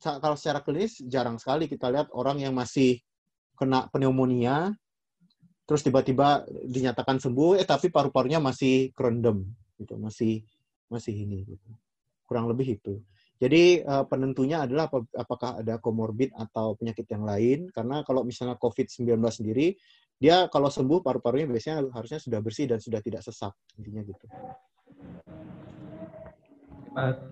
kalau 0.00 0.36
secara 0.36 0.64
klinis 0.64 1.00
jarang 1.04 1.36
sekali 1.36 1.68
kita 1.68 1.88
lihat 1.92 2.08
orang 2.16 2.40
yang 2.40 2.56
masih 2.56 3.00
kena 3.56 3.88
pneumonia 3.92 4.72
terus 5.68 5.84
tiba-tiba 5.84 6.44
dinyatakan 6.68 7.20
sembuh 7.20 7.60
eh 7.60 7.68
tapi 7.68 7.92
paru-parunya 7.92 8.40
masih 8.40 8.92
kerendam 8.96 9.44
gitu 9.76 9.96
masih 10.00 10.44
masih 10.88 11.14
ini 11.14 11.46
gitu. 11.46 11.68
kurang 12.24 12.48
lebih 12.48 12.80
itu 12.80 13.00
jadi 13.40 13.80
uh, 13.88 14.04
penentunya 14.04 14.68
adalah 14.68 14.92
ap 14.92 15.08
apakah 15.16 15.64
ada 15.64 15.80
komorbid 15.80 16.28
atau 16.36 16.76
penyakit 16.76 17.08
yang 17.08 17.24
lain 17.24 17.72
karena 17.72 18.04
kalau 18.04 18.20
misalnya 18.20 18.60
COVID-19 18.60 19.16
sendiri 19.32 19.80
dia 20.20 20.44
kalau 20.52 20.68
sembuh 20.68 21.00
paru-parunya 21.00 21.48
biasanya 21.48 21.88
harusnya 21.96 22.20
sudah 22.20 22.44
bersih 22.44 22.68
dan 22.68 22.76
sudah 22.76 23.00
tidak 23.00 23.24
sesak 23.24 23.56
intinya 23.80 24.04
gitu. 24.04 24.26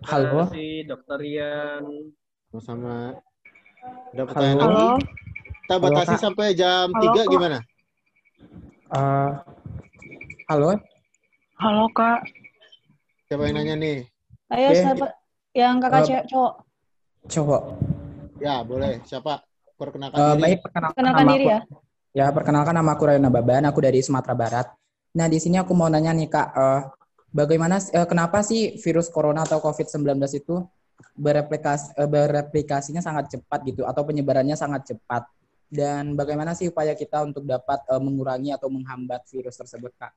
Halo. 0.09 0.49
Si 0.49 0.89
Dokter 0.89 1.21
Rian. 1.21 1.85
Sama-sama. 2.49 3.13
Ada 4.17 4.23
pertanyaan 4.25 4.59
Halo. 4.65 4.73
lagi? 4.73 4.89
Kita 5.69 5.77
batasi 5.77 6.17
Kak. 6.17 6.23
sampai 6.25 6.47
jam 6.57 6.89
Halo, 6.97 7.13
3 7.13 7.21
Kak. 7.21 7.27
gimana? 7.29 7.59
Eh, 8.89 9.31
halo, 10.49 10.81
Halo 11.61 11.85
kak. 11.93 12.25
Siapa 13.29 13.45
yang 13.51 13.61
nanya 13.61 13.77
nih? 13.77 13.99
Ayo 14.49 14.73
Oke. 14.73 14.81
siapa 14.81 15.07
yang 15.59 15.83
kakak 15.83 16.07
cewek 16.07 16.25
cowok? 16.31 16.53
cowok. 17.29 17.63
Ya, 18.39 18.63
boleh. 18.63 19.03
Siapa? 19.03 19.43
Perkenalkan 19.75 20.19
Eh, 20.19 20.27
diri. 20.35 20.43
baik, 20.43 20.59
perkenalkan 20.63 20.99
Kenalkan 20.99 21.25
nama 21.27 21.33
diri 21.35 21.47
aku. 21.47 21.53
ya. 21.53 21.61
Ya, 22.17 22.27
perkenalkan 22.35 22.75
nama 22.75 22.91
aku 22.99 23.03
Rayana 23.07 23.31
Baban, 23.31 23.63
aku 23.69 23.79
dari 23.85 24.01
Sumatera 24.03 24.35
Barat. 24.35 24.67
Nah, 25.15 25.27
di 25.31 25.39
sini 25.39 25.61
aku 25.61 25.71
mau 25.77 25.87
nanya 25.87 26.11
nih 26.11 26.27
Kak, 26.27 26.49
eh, 26.57 26.81
bagaimana, 27.31 27.79
eh, 27.79 28.07
kenapa 28.09 28.43
sih 28.43 28.79
virus 28.81 29.07
corona 29.13 29.45
atau 29.47 29.61
COVID-19 29.63 30.35
itu 30.35 30.63
bereplikasi, 31.15 31.95
eh, 31.95 32.09
bereplikasinya 32.11 33.03
sangat 33.05 33.39
cepat 33.39 33.61
gitu, 33.67 33.87
atau 33.87 34.03
penyebarannya 34.03 34.57
sangat 34.59 34.89
cepat? 34.95 35.27
Dan 35.69 36.17
bagaimana 36.17 36.57
sih 36.57 36.73
upaya 36.73 36.97
kita 36.97 37.23
untuk 37.23 37.45
dapat 37.45 37.85
eh, 37.87 38.01
mengurangi 38.03 38.51
atau 38.57 38.67
menghambat 38.73 39.29
virus 39.31 39.59
tersebut, 39.59 39.93
Kak? 39.99 40.15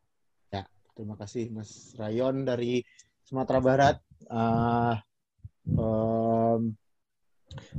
Terima 0.92 1.16
kasih 1.16 1.48
Mas 1.56 1.96
Rayon 1.96 2.44
dari 2.44 2.84
Sumatera 3.24 3.64
Barat. 3.64 3.96
Ah, 4.28 5.00
em, 5.68 6.62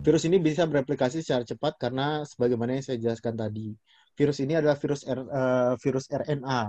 virus 0.04 0.22
ini 0.28 0.36
bisa 0.42 0.68
bereplikasi 0.68 1.24
secara 1.24 1.46
cepat 1.46 1.78
karena 1.80 2.26
sebagaimana 2.28 2.76
yang 2.76 2.84
saya 2.84 2.98
jelaskan 3.00 3.34
tadi, 3.38 3.72
virus 4.18 4.38
ini 4.44 4.58
adalah 4.58 4.76
virus 4.76 5.02
R- 5.08 5.30
eh, 5.30 5.74
virus 5.80 6.06
RNA. 6.12 6.60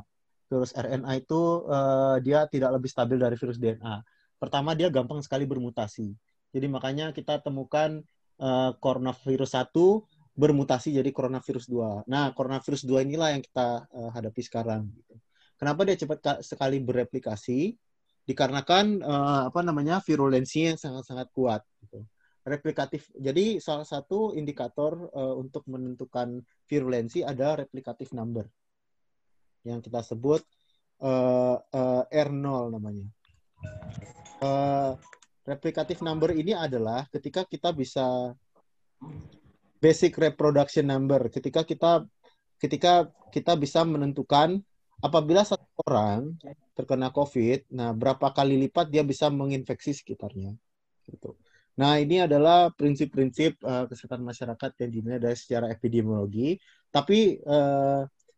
Virus 0.51 0.71
RNA 0.77 1.11
itu 1.17 1.41
eh, 1.67 2.15
dia 2.23 2.39
tidak 2.47 2.69
lebih 2.79 2.89
stabil 2.91 3.17
dari 3.19 3.35
virus 3.35 3.57
DNA. 3.57 3.95
Pertama 4.37 4.75
dia 4.77 4.87
gampang 4.91 5.19
sekali 5.23 5.47
bermutasi. 5.47 6.13
Jadi 6.53 6.67
makanya 6.69 7.09
kita 7.15 7.41
temukan 7.41 7.99
eh, 8.39 8.71
coronavirus 8.77 9.51
1 9.59 10.05
bermutasi 10.33 10.97
jadi 10.97 11.09
coronavirus 11.13 11.69
2. 11.69 12.09
Nah, 12.09 12.33
coronavirus 12.33 12.89
2 12.89 13.05
inilah 13.05 13.37
yang 13.37 13.43
kita 13.45 13.85
eh, 13.89 14.09
hadapi 14.13 14.41
sekarang 14.41 14.89
gitu. 14.93 15.13
Kenapa 15.57 15.85
dia 15.87 15.95
cepat 15.95 16.17
ka- 16.19 16.41
sekali 16.43 16.81
bereplikasi? 16.81 17.77
Dikarenakan 18.23 18.85
eh, 19.03 19.41
apa 19.51 19.59
namanya 19.63 19.99
virulensinya 19.99 20.75
yang 20.75 20.81
sangat-sangat 20.81 21.27
kuat. 21.35 21.61
Gitu. 21.83 22.03
Replikatif. 22.43 23.07
Jadi 23.15 23.59
salah 23.59 23.87
satu 23.87 24.35
indikator 24.35 25.11
eh, 25.11 25.35
untuk 25.35 25.63
menentukan 25.67 26.43
virulensi 26.67 27.23
ada 27.23 27.59
replikatif 27.59 28.11
number 28.15 28.47
yang 29.63 29.79
kita 29.79 30.03
sebut 30.03 30.43
eh, 31.03 31.57
eh, 31.59 32.03
R0 32.27 32.71
namanya. 32.71 33.07
Eh, 34.43 34.91
replikatif 35.43 35.99
number 36.03 36.31
ini 36.35 36.55
adalah 36.55 37.07
ketika 37.11 37.43
kita 37.47 37.71
bisa 37.75 38.31
basic 39.83 40.15
reproduction 40.15 40.87
number. 40.87 41.27
Ketika 41.27 41.67
kita 41.67 42.07
ketika 42.59 43.11
kita 43.35 43.59
bisa 43.59 43.83
menentukan 43.83 44.63
apabila 45.03 45.43
satu 45.43 45.67
orang 45.83 46.39
terkena 46.71 47.11
COVID, 47.11 47.69
nah 47.75 47.91
berapa 47.91 48.31
kali 48.31 48.55
lipat 48.67 48.87
dia 48.87 49.03
bisa 49.03 49.27
menginfeksi 49.27 49.91
sekitarnya. 49.91 50.55
Gitu. 51.03 51.35
Nah 51.75 51.99
ini 51.99 52.23
adalah 52.23 52.71
prinsip-prinsip 52.71 53.59
eh, 53.59 53.85
kesehatan 53.91 54.23
masyarakat 54.23 54.71
yang 54.79 54.89
dinilai 54.89 55.19
dari 55.19 55.37
secara 55.37 55.67
epidemiologi. 55.67 56.55
Tapi 56.93 57.41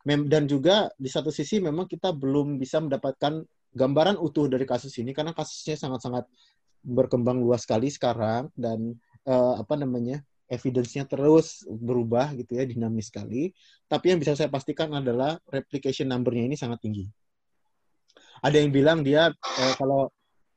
mem- 0.05 0.29
dan 0.29 0.45
juga 0.47 0.87
di 0.95 1.09
satu 1.11 1.33
sisi 1.33 1.59
memang 1.59 1.89
kita 1.89 2.13
belum 2.15 2.61
bisa 2.61 2.79
mendapatkan 2.79 3.43
gambaran 3.75 4.15
utuh 4.21 4.47
dari 4.47 4.63
kasus 4.63 4.95
ini 5.01 5.11
karena 5.11 5.35
kasusnya 5.35 5.75
sangat-sangat 5.75 6.23
berkembang 6.85 7.41
luas 7.41 7.65
sekali 7.65 7.89
sekarang 7.91 8.47
dan 8.55 8.95
eh, 9.25 9.53
apa 9.59 9.75
namanya 9.75 10.21
evidence-nya 10.45 11.09
terus 11.09 11.65
berubah 11.65 12.33
gitu 12.37 12.57
ya 12.57 12.63
dinamis 12.65 13.09
sekali. 13.09 13.51
Tapi 13.89 14.13
yang 14.13 14.19
bisa 14.21 14.37
saya 14.37 14.49
pastikan 14.49 14.93
adalah 14.93 15.37
replication 15.49 16.09
number-nya 16.09 16.45
ini 16.45 16.57
sangat 16.57 16.81
tinggi. 16.85 17.05
Ada 18.45 18.61
yang 18.61 18.69
bilang 18.69 19.01
dia 19.01 19.33
eh, 19.33 19.73
kalau 19.79 20.11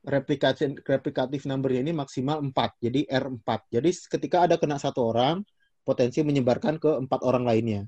replication 0.05 0.77
replikatif 0.79 1.43
number-nya 1.49 1.81
ini 1.89 1.93
maksimal 1.95 2.39
4, 2.39 2.53
jadi 2.85 3.01
R4. 3.09 3.49
Jadi 3.67 3.89
ketika 4.19 4.37
ada 4.47 4.55
kena 4.55 4.79
satu 4.79 5.11
orang, 5.11 5.43
potensi 5.83 6.21
menyebarkan 6.21 6.77
ke 6.77 6.91
empat 7.03 7.19
orang 7.25 7.43
lainnya. 7.43 7.81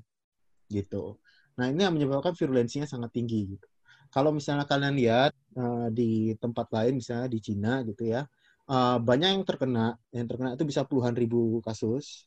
Gitu. 0.66 1.16
Nah, 1.56 1.68
ini 1.68 1.84
yang 1.84 1.94
menyebabkan 1.94 2.32
virulensinya 2.34 2.88
sangat 2.88 3.12
tinggi 3.14 3.56
gitu. 3.56 3.66
Kalau 4.12 4.28
misalnya 4.28 4.68
kalian 4.68 4.94
lihat 4.98 5.32
eh, 5.56 5.88
di 5.94 6.10
tempat 6.36 6.68
lain 6.68 7.00
misalnya 7.00 7.28
di 7.32 7.38
Cina 7.40 7.80
gitu 7.86 8.04
ya, 8.10 8.26
eh, 8.70 8.98
banyak 9.02 9.28
yang 9.38 9.44
terkena, 9.48 9.96
yang 10.14 10.26
terkena 10.30 10.54
itu 10.54 10.64
bisa 10.66 10.86
puluhan 10.86 11.14
ribu 11.16 11.58
kasus, 11.64 12.26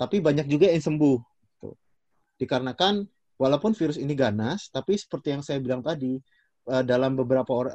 tapi 0.00 0.22
banyak 0.22 0.46
juga 0.50 0.70
yang 0.70 0.82
sembuh. 0.82 1.18
Gitu. 1.18 1.68
Dikarenakan 2.42 3.06
walaupun 3.38 3.74
virus 3.74 3.98
ini 3.98 4.14
ganas, 4.18 4.70
tapi 4.70 4.98
seperti 4.98 5.34
yang 5.34 5.42
saya 5.46 5.58
bilang 5.62 5.82
tadi, 5.82 6.18
eh, 6.70 6.84
dalam 6.86 7.14
beberapa 7.18 7.50
orang, 7.54 7.74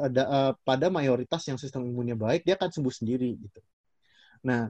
pada 0.64 0.88
mayoritas 0.92 1.44
yang 1.48 1.60
sistem 1.60 1.88
imunnya 1.88 2.16
baik, 2.20 2.44
dia 2.48 2.56
akan 2.60 2.70
sembuh 2.72 2.94
sendiri. 2.94 3.32
Gitu. 3.40 3.60
Nah, 4.48 4.68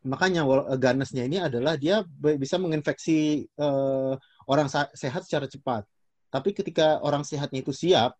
makanya 0.00 0.48
ganasnya 0.80 1.28
ini 1.28 1.36
adalah 1.36 1.76
dia 1.76 2.00
bisa 2.16 2.56
menginfeksi 2.56 3.44
eh, 3.44 4.14
orang 4.48 4.68
sehat 4.96 5.22
secara 5.28 5.46
cepat. 5.48 5.84
Tapi 6.30 6.54
ketika 6.56 7.02
orang 7.04 7.26
sehatnya 7.26 7.60
itu 7.60 7.74
siap, 7.74 8.16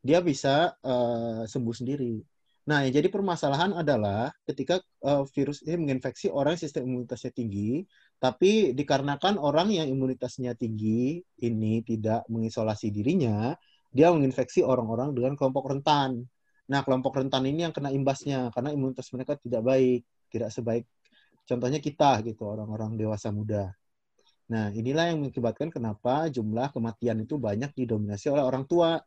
dia 0.00 0.18
bisa 0.24 0.72
eh, 0.80 1.42
sembuh 1.44 1.74
sendiri. 1.76 2.16
Nah, 2.62 2.86
yang 2.86 2.94
jadi 2.94 3.08
permasalahan 3.10 3.74
adalah 3.74 4.30
ketika 4.46 4.78
eh, 5.02 5.24
virus 5.34 5.66
ini 5.66 5.82
menginfeksi 5.82 6.30
orang 6.30 6.54
sistem 6.54 6.86
imunitasnya 6.86 7.34
tinggi, 7.34 7.82
tapi 8.22 8.70
dikarenakan 8.78 9.34
orang 9.34 9.74
yang 9.74 9.90
imunitasnya 9.90 10.54
tinggi 10.54 11.18
ini 11.42 11.82
tidak 11.82 12.22
mengisolasi 12.30 12.94
dirinya, 12.94 13.50
dia 13.90 14.14
menginfeksi 14.14 14.62
orang-orang 14.62 15.10
dengan 15.10 15.34
kelompok 15.34 15.74
rentan. 15.74 16.22
Nah, 16.70 16.80
kelompok 16.86 17.18
rentan 17.18 17.42
ini 17.50 17.66
yang 17.66 17.74
kena 17.74 17.90
imbasnya 17.90 18.54
karena 18.54 18.70
imunitas 18.70 19.10
mereka 19.10 19.34
tidak 19.42 19.62
baik, 19.66 20.06
tidak 20.30 20.50
sebaik 20.54 20.84
contohnya 21.42 21.82
kita 21.82 22.22
gitu, 22.22 22.46
orang-orang 22.46 22.94
dewasa 22.94 23.34
muda. 23.34 23.74
Nah, 24.52 24.70
inilah 24.70 25.10
yang 25.10 25.18
mengakibatkan 25.24 25.72
kenapa 25.72 26.28
jumlah 26.30 26.70
kematian 26.70 27.24
itu 27.24 27.40
banyak 27.40 27.72
didominasi 27.74 28.30
oleh 28.30 28.44
orang 28.44 28.64
tua. 28.68 29.00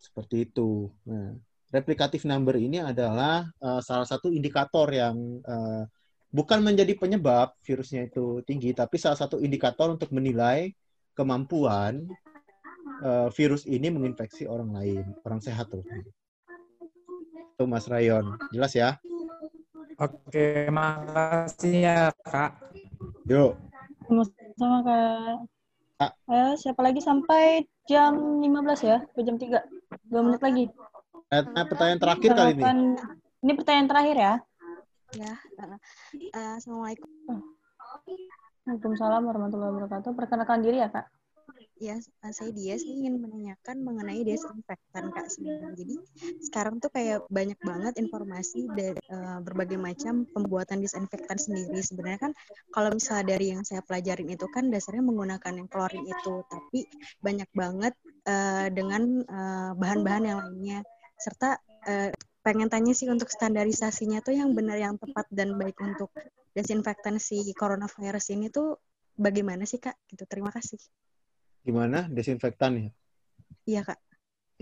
Seperti 0.00 0.48
itu. 0.48 0.88
Nah, 1.08 1.36
replikatif 1.70 2.22
number 2.26 2.54
ini 2.58 2.78
adalah 2.78 3.46
uh, 3.62 3.82
salah 3.82 4.06
satu 4.06 4.30
indikator 4.30 4.86
yang 4.90 5.42
uh, 5.42 5.82
bukan 6.30 6.62
menjadi 6.62 6.94
penyebab 6.94 7.56
virusnya 7.64 8.06
itu 8.06 8.42
tinggi, 8.46 8.70
tapi 8.76 9.00
salah 9.00 9.18
satu 9.18 9.40
indikator 9.42 9.90
untuk 9.90 10.12
menilai 10.14 10.70
kemampuan 11.16 12.06
uh, 13.02 13.28
virus 13.32 13.64
ini 13.66 13.88
menginfeksi 13.88 14.46
orang 14.46 14.70
lain, 14.74 15.04
orang 15.26 15.40
sehat 15.40 15.72
tuh. 15.72 15.82
Itu 17.56 17.64
Mas 17.64 17.88
Rayon, 17.88 18.36
jelas 18.52 18.76
ya? 18.76 19.00
Oke, 19.96 20.68
makasih 20.68 21.88
ya, 21.88 22.00
Kak. 22.20 22.60
Yuk. 23.26 23.56
Sama-sama 24.06 24.78
kak. 24.84 25.36
Kak. 25.96 26.12
Ayo 26.28 26.48
siapa 26.60 26.80
lagi 26.84 27.00
sampai 27.00 27.64
jam 27.88 28.44
15 28.44 28.84
ya? 28.84 28.98
Ke 29.16 29.24
jam 29.24 29.40
3. 29.40 29.64
Dua 30.06 30.20
menit 30.20 30.42
lagi. 30.44 30.64
Nah, 31.26 31.42
pertanyaan 31.66 31.98
terakhir 31.98 32.30
kali 32.38 32.50
ini. 32.54 32.62
Ini 33.42 33.52
pertanyaan 33.58 33.88
terakhir 33.90 34.16
ya. 34.16 34.34
Ya, 35.14 35.34
uh, 35.58 35.74
uh, 35.74 36.52
assalamualaikum. 36.58 37.10
Waalaikumsalam 38.66 39.22
warahmatullahi 39.26 39.72
wabarakatuh. 39.74 40.14
Perkenalkan 40.14 40.62
diri 40.62 40.82
ya 40.82 40.90
kak. 40.90 41.10
Ya, 41.82 41.98
uh, 41.98 42.30
saya 42.30 42.54
dia. 42.54 42.78
Saya 42.78 42.94
ingin 42.94 43.18
menanyakan 43.18 43.82
mengenai 43.82 44.22
desinfektan 44.22 45.10
kak 45.10 45.26
sebenarnya. 45.26 45.74
Jadi 45.74 45.94
sekarang 46.46 46.78
tuh 46.78 46.94
kayak 46.94 47.26
banyak 47.26 47.58
banget 47.58 47.98
informasi 47.98 48.70
dari 48.70 49.02
uh, 49.10 49.42
berbagai 49.42 49.82
macam 49.82 50.30
pembuatan 50.30 50.78
desinfektan 50.78 51.42
sendiri. 51.42 51.82
Sebenarnya 51.82 52.30
kan 52.30 52.32
kalau 52.70 52.94
misalnya 52.94 53.34
dari 53.34 53.50
yang 53.50 53.66
saya 53.66 53.82
pelajarin 53.82 54.30
itu 54.30 54.46
kan 54.46 54.70
dasarnya 54.70 55.02
menggunakan 55.02 55.52
yang 55.58 55.66
klorin 55.66 56.06
itu, 56.06 56.34
tapi 56.46 56.86
banyak 57.18 57.50
banget 57.50 57.94
uh, 58.30 58.70
dengan 58.70 59.26
uh, 59.26 59.74
bahan-bahan 59.74 60.22
yang 60.22 60.38
lainnya. 60.38 60.86
Serta 61.16 61.58
uh, 61.60 62.10
pengen 62.46 62.70
tanya 62.70 62.94
sih 62.94 63.10
untuk 63.10 63.26
standarisasinya 63.26 64.22
tuh 64.22 64.38
yang 64.38 64.54
benar 64.54 64.78
yang 64.78 64.94
tepat 65.00 65.26
dan 65.34 65.58
baik 65.58 65.74
untuk 65.82 66.14
desinfektan 66.54 67.18
si 67.18 67.42
coronavirus 67.58 68.38
ini 68.38 68.48
tuh 68.54 68.78
bagaimana 69.18 69.66
sih 69.66 69.82
kak? 69.82 69.98
Gitu. 70.06 70.22
Terima 70.30 70.54
kasih. 70.54 70.78
Gimana 71.66 72.06
desinfektan 72.06 72.78
ya? 72.78 72.88
Iya 73.66 73.80
kak. 73.82 73.98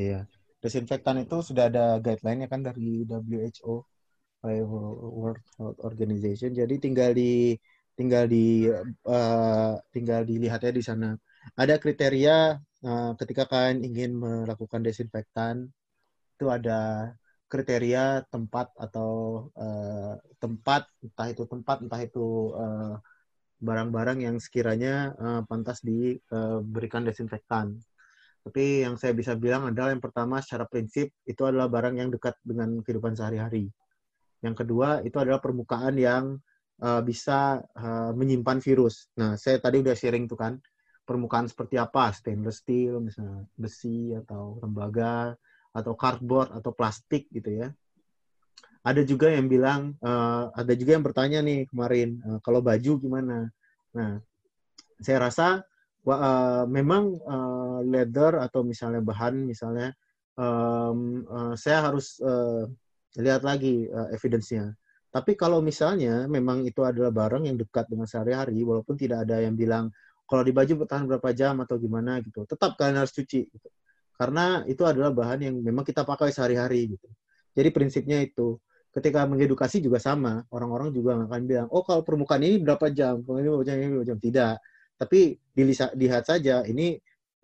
Iya. 0.01 0.21
Desinfektan 0.65 1.21
itu 1.21 1.45
sudah 1.45 1.69
ada 1.69 2.01
guideline-nya 2.01 2.49
kan 2.49 2.65
dari 2.65 3.05
WHO, 3.05 3.85
World 5.13 5.45
Health 5.61 5.81
Organization. 5.85 6.57
Jadi 6.57 6.81
tinggal 6.81 7.13
di 7.13 7.53
tinggal 7.95 8.25
di 8.27 8.67
uh, 9.07 9.77
tinggal 9.93 10.25
dilihatnya 10.25 10.73
di 10.73 10.83
sana. 10.83 11.13
Ada 11.55 11.77
kriteria 11.77 12.57
uh, 12.81 13.13
ketika 13.21 13.45
kalian 13.45 13.85
ingin 13.85 14.17
melakukan 14.17 14.81
desinfektan 14.81 15.69
itu 16.35 16.51
ada 16.51 17.15
kriteria 17.47 18.27
tempat 18.35 18.75
atau 18.75 19.11
uh, 19.55 20.19
tempat 20.43 20.91
entah 20.99 21.29
itu 21.31 21.47
tempat 21.47 21.87
entah 21.87 22.03
itu 22.03 22.51
barang 22.51 22.99
barang-barang 23.65 24.19
yang 24.27 24.37
sekiranya 24.43 25.15
uh, 25.17 25.41
pantas 25.47 25.81
diberikan 25.81 27.07
uh, 27.07 27.07
desinfektan. 27.09 27.79
Tapi 28.45 28.85
yang 28.85 29.01
saya 29.01 29.17
bisa 29.17 29.33
bilang 29.39 29.73
adalah 29.73 29.95
yang 29.95 30.05
pertama 30.05 30.43
secara 30.45 30.69
prinsip 30.69 31.09
itu 31.25 31.43
adalah 31.49 31.71
barang 31.71 31.97
yang 31.97 32.13
dekat 32.13 32.37
dengan 32.45 32.85
kehidupan 32.85 33.17
sehari-hari. 33.17 33.73
Yang 34.45 34.67
kedua 34.67 35.01
itu 35.01 35.17
adalah 35.17 35.41
permukaan 35.41 35.97
yang 35.97 36.37
uh, 36.85 37.01
bisa 37.01 37.65
uh, 37.73 38.13
menyimpan 38.13 38.61
virus. 38.61 39.09
Nah, 39.17 39.41
saya 39.41 39.57
tadi 39.63 39.81
udah 39.81 39.97
sharing 39.97 40.29
tuh 40.29 40.37
kan 40.37 40.61
permukaan 41.09 41.49
seperti 41.49 41.81
apa, 41.81 42.13
stainless 42.13 42.61
steel 42.61 43.01
misalnya, 43.01 43.49
besi 43.57 44.13
atau 44.13 44.61
tembaga 44.61 45.33
atau 45.75 45.99
cardboard 45.99 46.55
atau 46.55 46.71
plastik 46.71 47.27
gitu 47.35 47.51
ya. 47.51 47.69
Ada 48.85 49.03
juga 49.03 49.33
yang 49.33 49.51
bilang, 49.51 49.97
uh, 50.05 50.53
ada 50.55 50.73
juga 50.77 50.95
yang 50.95 51.05
bertanya 51.05 51.41
nih 51.41 51.67
kemarin, 51.67 52.21
uh, 52.23 52.39
kalau 52.45 52.61
baju 52.63 52.93
gimana? 53.01 53.49
Nah, 53.97 54.21
saya 55.01 55.19
rasa 55.25 55.65
uh, 56.07 56.65
memang 56.69 57.17
uh, 57.25 57.81
leather 57.83 58.39
atau 58.39 58.61
misalnya 58.63 59.01
bahan 59.01 59.49
misalnya 59.49 59.97
um, 60.37 61.25
uh, 61.27 61.55
saya 61.57 61.91
harus 61.91 62.21
uh, 62.21 62.69
lihat 63.19 63.43
lagi 63.43 63.89
uh, 63.89 64.13
evidence-nya. 64.13 64.75
Tapi 65.15 65.39
kalau 65.39 65.63
misalnya 65.63 66.27
memang 66.27 66.67
itu 66.67 66.83
adalah 66.83 67.15
barang 67.15 67.47
yang 67.47 67.55
dekat 67.55 67.87
dengan 67.87 68.11
sehari-hari, 68.11 68.59
walaupun 68.67 68.99
tidak 68.99 69.23
ada 69.23 69.39
yang 69.39 69.55
bilang 69.55 69.95
kalau 70.27 70.43
di 70.43 70.51
baju 70.51 70.83
bertahan 70.83 71.07
berapa 71.07 71.31
jam 71.31 71.63
atau 71.63 71.79
gimana 71.79 72.19
gitu, 72.19 72.43
tetap 72.45 72.75
kalian 72.75 72.99
harus 72.99 73.15
cuci. 73.15 73.47
Gitu. 73.47 73.69
Karena 74.15 74.63
itu 74.71 74.87
adalah 74.87 75.11
bahan 75.11 75.51
yang 75.51 75.55
memang 75.59 75.83
kita 75.83 76.07
pakai 76.07 76.31
sehari-hari 76.31 76.95
gitu. 76.95 77.09
Jadi 77.55 77.69
prinsipnya 77.75 78.19
itu. 78.23 78.59
Ketika 78.95 79.27
mengedukasi 79.27 79.83
juga 79.83 79.99
sama, 79.99 80.47
orang-orang 80.55 80.95
juga 80.95 81.19
akan 81.19 81.43
bilang, 81.51 81.67
oh 81.75 81.83
kalau 81.83 82.07
permukaan 82.07 82.47
ini 82.47 82.63
berapa 82.63 82.95
jam, 82.95 83.27
ini 83.27 83.49
berapa 83.51 83.67
jam, 83.67 83.75
ini 83.75 83.91
berapa 83.91 84.09
jam. 84.15 84.19
Tidak. 84.23 84.55
Tapi 84.95 85.35
dilihat 85.99 86.23
saja 86.31 86.63
ini 86.63 86.95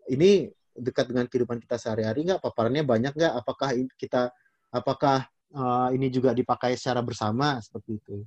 ini 0.06 0.46
dekat 0.70 1.10
dengan 1.10 1.26
kehidupan 1.26 1.58
kita 1.58 1.74
sehari-hari 1.74 2.22
nggak? 2.22 2.38
Paparannya 2.38 2.86
banyak 2.86 3.18
nggak? 3.18 3.32
Apakah 3.34 3.74
kita 3.98 4.30
apakah 4.70 5.26
uh, 5.50 5.90
ini 5.90 6.06
juga 6.14 6.30
dipakai 6.30 6.78
secara 6.78 7.02
bersama? 7.02 7.58
Seperti 7.58 7.98
itu. 7.98 8.22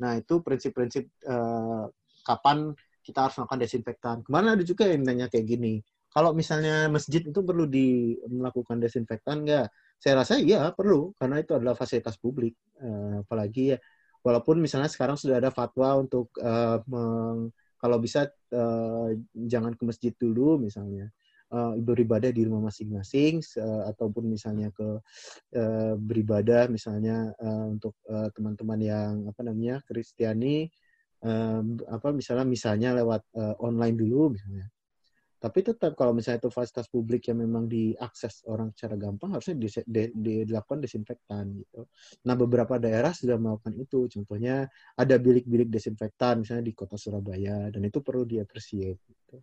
Nah 0.00 0.16
itu 0.16 0.40
prinsip-prinsip 0.40 1.12
uh, 1.28 1.92
kapan 2.24 2.72
kita 3.04 3.28
harus 3.28 3.36
melakukan 3.36 3.60
desinfektan. 3.60 4.16
Ke 4.24 4.30
mana 4.32 4.56
ada 4.56 4.64
juga 4.64 4.88
yang 4.88 5.04
nanya 5.04 5.28
kayak 5.28 5.44
gini 5.44 5.84
kalau 6.12 6.36
misalnya 6.36 6.92
masjid 6.92 7.24
itu 7.24 7.40
perlu 7.40 7.64
di 7.64 8.12
melakukan 8.28 8.76
desinfektan 8.76 9.48
nggak? 9.48 9.66
Saya 9.96 10.20
rasa 10.20 10.36
iya 10.36 10.68
perlu. 10.76 11.16
Karena 11.16 11.40
itu 11.40 11.56
adalah 11.56 11.72
fasilitas 11.72 12.20
publik. 12.20 12.52
Uh, 12.76 13.24
apalagi 13.24 13.76
ya 13.76 13.78
walaupun 14.20 14.60
misalnya 14.60 14.92
sekarang 14.92 15.16
sudah 15.16 15.40
ada 15.40 15.48
fatwa 15.48 15.96
untuk 15.96 16.28
uh, 16.38 16.84
meng, 16.84 17.48
kalau 17.80 17.96
bisa 17.98 18.28
uh, 18.52 19.08
jangan 19.32 19.72
ke 19.72 19.82
masjid 19.88 20.12
dulu 20.12 20.60
misalnya. 20.60 21.08
Uh, 21.52 21.76
beribadah 21.76 22.32
di 22.32 22.48
rumah 22.48 22.72
masing-masing 22.72 23.44
uh, 23.60 23.84
ataupun 23.92 24.24
misalnya 24.24 24.72
ke 24.72 24.88
uh, 25.52 25.94
beribadah 26.00 26.64
misalnya 26.72 27.28
uh, 27.36 27.68
untuk 27.68 27.92
teman-teman 28.08 28.80
uh, 28.80 28.88
yang 28.88 29.12
apa 29.28 29.40
namanya 29.44 29.84
Kristiani 29.84 30.64
uh, 31.28 31.60
apa 31.92 32.08
misalnya 32.16 32.48
misalnya 32.48 32.96
lewat 32.96 33.28
uh, 33.36 33.54
online 33.60 34.00
dulu 34.00 34.32
misalnya 34.32 34.64
tapi 35.42 35.58
tetap 35.66 35.98
kalau 35.98 36.14
misalnya 36.14 36.38
itu 36.46 36.54
fasilitas 36.54 36.86
publik 36.86 37.26
yang 37.26 37.42
memang 37.42 37.66
diakses 37.66 38.46
orang 38.46 38.70
secara 38.70 38.94
gampang 38.94 39.34
harusnya 39.34 39.58
di, 39.58 39.66
di, 39.82 40.02
di, 40.14 40.34
dilakukan 40.46 40.78
desinfektan 40.78 41.50
gitu. 41.58 41.90
Nah 42.30 42.38
beberapa 42.38 42.78
daerah 42.78 43.10
sudah 43.10 43.42
melakukan 43.42 43.74
itu. 43.74 44.06
Contohnya 44.06 44.70
ada 44.94 45.18
bilik-bilik 45.18 45.66
desinfektan 45.66 46.46
misalnya 46.46 46.70
di 46.70 46.74
kota 46.78 46.94
Surabaya 46.94 47.74
dan 47.74 47.82
itu 47.82 47.98
perlu 47.98 48.22
diapresiasi. 48.22 48.94
Gitu. 49.02 49.36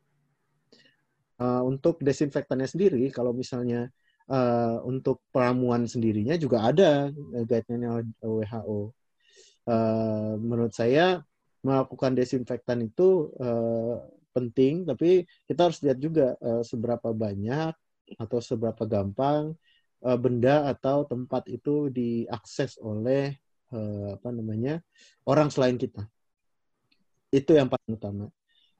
Uh, 1.35 1.67
untuk 1.67 1.99
desinfektannya 1.99 2.71
sendiri 2.71 3.03
kalau 3.11 3.35
misalnya 3.35 3.91
uh, 4.31 4.79
untuk 4.87 5.27
peramuan 5.35 5.83
sendirinya 5.83 6.39
juga 6.39 6.63
ada 6.63 7.11
guideline 7.43 8.07
WHO. 8.23 8.95
Uh, 9.67 10.39
menurut 10.39 10.71
saya 10.71 11.19
melakukan 11.59 12.15
desinfektan 12.15 12.87
itu 12.87 13.35
uh, 13.35 13.99
penting, 14.31 14.87
tapi 14.87 15.25
kita 15.49 15.69
harus 15.69 15.79
lihat 15.81 15.97
juga 15.99 16.37
uh, 16.39 16.63
seberapa 16.63 17.11
banyak 17.11 17.73
atau 18.17 18.39
seberapa 18.41 18.83
gampang 18.89 19.53
uh, 20.05 20.17
benda 20.17 20.69
atau 20.71 21.05
tempat 21.05 21.45
itu 21.51 21.91
diakses 21.93 22.79
oleh 22.81 23.37
uh, 23.73 24.15
apa 24.17 24.29
namanya 24.33 24.81
orang 25.27 25.53
selain 25.53 25.77
kita. 25.77 26.05
Itu 27.29 27.53
yang 27.53 27.69
paling 27.69 27.93
utama. 27.97 28.25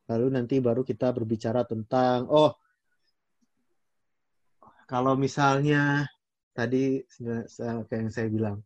Lalu 0.10 0.28
nanti 0.34 0.58
baru 0.58 0.82
kita 0.82 1.14
berbicara 1.14 1.62
tentang 1.70 2.26
oh 2.34 2.58
kalau 4.90 5.14
misalnya 5.14 6.10
tadi 6.50 7.06
kayak 7.86 7.86
yang 7.94 8.10
saya 8.10 8.26
bilang 8.26 8.66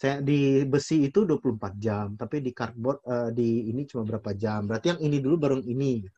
saya 0.00 0.24
di 0.24 0.64
besi 0.64 1.12
itu 1.12 1.28
24 1.28 1.76
jam, 1.76 2.16
tapi 2.16 2.40
di 2.40 2.56
cardboard 2.56 3.04
uh, 3.04 3.28
di 3.28 3.68
ini 3.68 3.84
cuma 3.84 4.08
berapa 4.08 4.32
jam. 4.32 4.64
Berarti 4.64 4.96
yang 4.96 5.00
ini 5.04 5.20
dulu 5.20 5.36
baru 5.36 5.56
ini. 5.60 6.00
Gitu. 6.00 6.16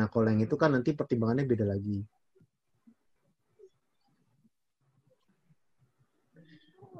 Nah, 0.00 0.08
kalau 0.08 0.32
yang 0.32 0.40
itu 0.40 0.56
kan 0.56 0.72
nanti 0.72 0.96
pertimbangannya 0.96 1.44
beda 1.44 1.68
lagi. 1.68 2.00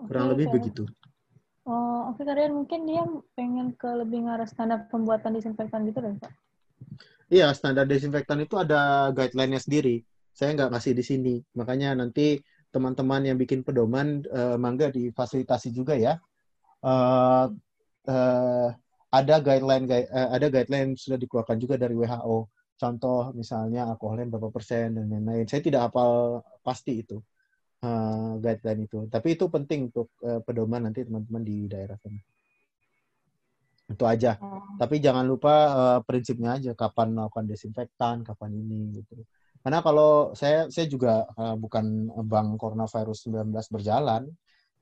Kurang 0.05 0.29
okay, 0.29 0.33
lebih 0.37 0.47
okay. 0.53 0.55
begitu. 0.61 0.85
Oh, 1.65 2.13
oke 2.13 2.21
okay, 2.21 2.25
kalian 2.29 2.53
mungkin 2.53 2.85
dia 2.85 3.09
pengen 3.33 3.73
ke 3.73 3.89
lebih 3.89 4.29
ngarah 4.29 4.45
standar 4.45 4.85
pembuatan 4.93 5.33
disinfektan 5.33 5.89
gitu 5.89 6.05
deh, 6.05 6.21
Pak? 6.21 6.33
Iya, 7.33 7.49
standar 7.57 7.89
desinfektan 7.89 8.45
itu 8.45 8.61
ada 8.61 9.09
guideline-nya 9.17 9.65
sendiri. 9.65 10.05
Saya 10.37 10.53
nggak 10.53 10.69
ngasih 10.77 10.93
di 10.93 11.01
sini. 11.01 11.35
Makanya 11.57 11.97
nanti 11.97 12.45
teman-teman 12.75 13.23
yang 13.23 13.39
bikin 13.39 13.63
pedoman 13.63 14.27
uh, 14.35 14.59
mangga 14.59 14.91
difasilitasi 14.91 15.71
juga 15.71 15.95
ya. 15.95 16.19
Uh, 16.83 17.55
uh, 18.11 18.69
ada 19.15 19.35
guideline 19.39 19.87
uh, 19.87 20.35
ada 20.35 20.51
guideline 20.51 20.99
sudah 20.99 21.15
dikeluarkan 21.15 21.63
juga 21.63 21.79
dari 21.79 21.95
WHO. 21.95 22.51
Contoh 22.75 23.31
misalnya 23.39 23.87
alkoholnya 23.87 24.27
berapa 24.35 24.51
persen 24.51 24.99
dan 24.99 25.07
lain-lain. 25.07 25.47
Saya 25.47 25.63
tidak 25.63 25.87
hafal 25.87 26.43
pasti 26.67 27.07
itu 27.07 27.23
uh, 27.87 28.35
guideline 28.43 28.91
itu. 28.91 29.07
Tapi 29.07 29.39
itu 29.39 29.47
penting 29.47 29.95
untuk 29.95 30.11
uh, 30.27 30.43
pedoman 30.43 30.91
nanti 30.91 31.07
teman-teman 31.07 31.43
di 31.47 31.71
daerah 31.71 31.95
sana. 32.03 32.19
Itu 33.85 34.05
aja. 34.09 34.41
Oh. 34.41 34.65
Tapi 34.81 34.99
jangan 34.99 35.29
lupa 35.29 35.55
uh, 35.71 35.99
prinsipnya 36.03 36.57
aja 36.57 36.73
kapan 36.73 37.15
melakukan 37.15 37.47
desinfektan, 37.47 38.25
kapan 38.25 38.51
ini 38.57 38.99
gitu. 38.99 39.23
Karena 39.65 39.81
kalau 39.81 40.37
saya 40.37 40.69
saya 40.69 40.85
juga 40.85 41.25
uh, 41.41 41.57
bukan 41.57 42.13
bank 42.29 42.61
coronavirus 42.61 43.33
19 43.33 43.49
berjalan, 43.73 44.29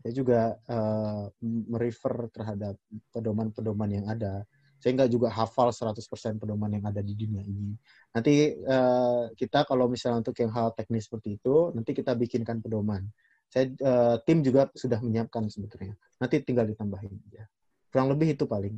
saya 0.03 0.13
juga 0.13 0.59
uh, 0.67 1.31
merefer 1.71 2.27
terhadap 2.35 2.75
pedoman-pedoman 3.15 4.03
yang 4.03 4.07
ada. 4.11 4.43
Saya 4.83 4.99
nggak 4.99 5.15
juga 5.15 5.31
hafal 5.31 5.71
100% 5.71 6.43
pedoman 6.43 6.67
yang 6.75 6.83
ada 6.83 6.99
di 6.99 7.15
dunia 7.15 7.47
ini. 7.47 7.79
Nanti 8.11 8.59
uh, 8.59 9.31
kita 9.39 9.63
kalau 9.71 9.87
misalnya 9.87 10.27
untuk 10.27 10.35
yang 10.43 10.51
hal 10.51 10.75
teknis 10.75 11.07
seperti 11.07 11.39
itu, 11.39 11.71
nanti 11.71 11.95
kita 11.95 12.19
bikinkan 12.19 12.59
pedoman. 12.59 13.07
Saya 13.47 13.71
uh, 13.87 14.19
tim 14.27 14.43
juga 14.43 14.67
sudah 14.75 14.99
menyiapkan 14.99 15.47
sebetulnya. 15.47 15.95
Nanti 16.19 16.43
tinggal 16.43 16.67
ditambahin 16.67 17.15
ya. 17.31 17.47
Kurang 17.95 18.11
lebih 18.11 18.35
itu 18.35 18.51
paling. 18.51 18.75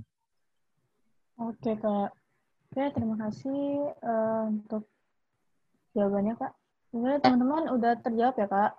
Oke, 1.40 1.80
Kak. 1.80 2.12
Oke, 2.68 2.84
terima 2.92 3.16
kasih 3.16 3.88
uh, 4.04 4.52
untuk 4.52 4.84
jawabannya 5.94 6.34
kak. 6.36 6.52
Sebenarnya 6.90 7.20
teman-teman 7.22 7.64
udah 7.74 7.92
terjawab 8.02 8.34
ya 8.38 8.46
kak? 8.50 8.72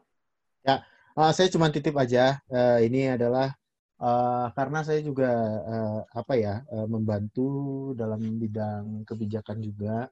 Ya, 0.67 0.75
uh, 1.15 1.31
saya 1.31 1.47
cuma 1.49 1.71
titip 1.71 1.95
aja. 1.95 2.39
Uh, 2.51 2.79
ini 2.83 3.11
adalah 3.11 3.55
uh, 3.99 4.51
karena 4.53 4.83
saya 4.83 4.99
juga 5.01 5.31
uh, 5.63 5.99
apa 6.11 6.33
ya 6.35 6.61
uh, 6.69 6.87
membantu 6.87 7.91
dalam 7.95 8.19
bidang 8.39 9.07
kebijakan 9.07 9.63
juga 9.63 10.11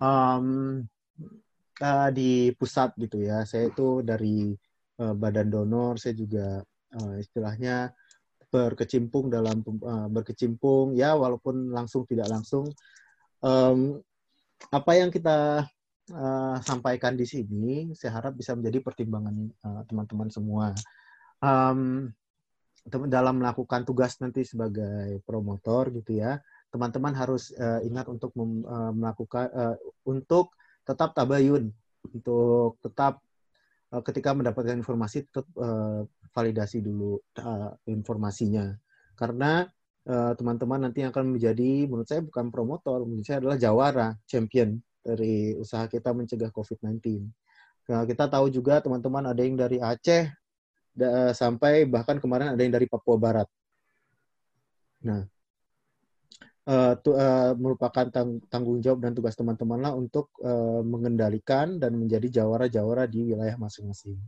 um, 0.00 0.80
uh, 1.80 2.08
di 2.12 2.52
pusat 2.56 2.96
gitu 2.96 3.20
ya. 3.20 3.44
Saya 3.44 3.68
itu 3.72 4.00
dari 4.00 4.56
uh, 5.00 5.14
badan 5.16 5.52
donor. 5.52 6.00
Saya 6.00 6.16
juga 6.16 6.64
uh, 6.96 7.14
istilahnya 7.20 7.92
berkecimpung 8.46 9.28
dalam 9.28 9.60
uh, 9.84 10.08
berkecimpung 10.08 10.96
ya 10.96 11.12
walaupun 11.12 11.74
langsung 11.74 12.08
tidak 12.08 12.30
langsung 12.30 12.70
um, 13.42 14.00
apa 14.72 14.92
yang 14.96 15.12
kita 15.12 15.68
uh, 16.12 16.56
sampaikan 16.62 17.18
di 17.18 17.26
sini, 17.26 17.90
saya 17.96 18.20
harap 18.20 18.38
bisa 18.38 18.54
menjadi 18.54 18.78
pertimbangan 18.82 19.34
eh, 19.50 19.82
teman-teman 19.90 20.28
uh, 20.30 20.34
semua. 20.34 20.66
Um, 21.42 22.10
dalam 22.86 23.42
melakukan 23.42 23.82
tugas 23.82 24.14
nanti 24.22 24.46
sebagai 24.46 25.18
promotor 25.26 25.90
gitu 25.90 26.22
ya, 26.22 26.38
teman-teman 26.70 27.14
harus 27.18 27.50
uh, 27.58 27.82
ingat 27.82 28.06
untuk 28.06 28.30
mem, 28.38 28.62
uh, 28.62 28.94
melakukan 28.94 29.50
uh, 29.50 29.76
untuk 30.06 30.54
tetap 30.86 31.10
tabayun, 31.18 31.74
untuk 32.14 32.78
tetap 32.78 33.18
uh, 33.90 34.02
ketika 34.06 34.30
mendapatkan 34.38 34.78
informasi 34.78 35.26
tetap 35.26 35.50
uh, 35.58 36.06
validasi 36.30 36.78
dulu 36.78 37.18
uh, 37.42 37.74
informasinya. 37.90 38.76
Karena 39.16 39.66
teman-teman 40.06 40.78
uh, 40.78 40.84
nanti 40.86 41.02
akan 41.02 41.34
menjadi 41.34 41.90
menurut 41.90 42.06
saya 42.06 42.22
bukan 42.22 42.54
promotor, 42.54 43.02
menurut 43.02 43.26
saya 43.26 43.42
adalah 43.42 43.58
jawara, 43.58 44.08
champion 44.30 44.78
dari 45.06 45.54
usaha 45.54 45.86
kita 45.86 46.10
mencegah 46.10 46.50
COVID-19. 46.50 47.22
Nah, 47.86 48.02
kita 48.02 48.26
tahu 48.26 48.50
juga 48.50 48.82
teman-teman 48.82 49.30
ada 49.30 49.38
yang 49.38 49.54
dari 49.54 49.78
Aceh 49.78 50.26
sampai 51.36 51.86
bahkan 51.86 52.18
kemarin 52.18 52.56
ada 52.56 52.60
yang 52.64 52.74
dari 52.74 52.90
Papua 52.90 53.14
Barat. 53.14 53.46
Nah, 55.06 55.22
uh, 56.66 56.94
uh, 56.98 57.52
merupakan 57.54 58.06
tang 58.10 58.42
tanggung 58.50 58.82
jawab 58.82 59.06
dan 59.06 59.14
tugas 59.14 59.38
teman-teman 59.38 59.78
lah 59.78 59.92
untuk 59.94 60.34
uh, 60.42 60.82
mengendalikan 60.82 61.78
dan 61.78 61.94
menjadi 61.94 62.42
jawara-jawara 62.42 63.06
di 63.06 63.32
wilayah 63.32 63.54
masing-masing. 63.56 64.18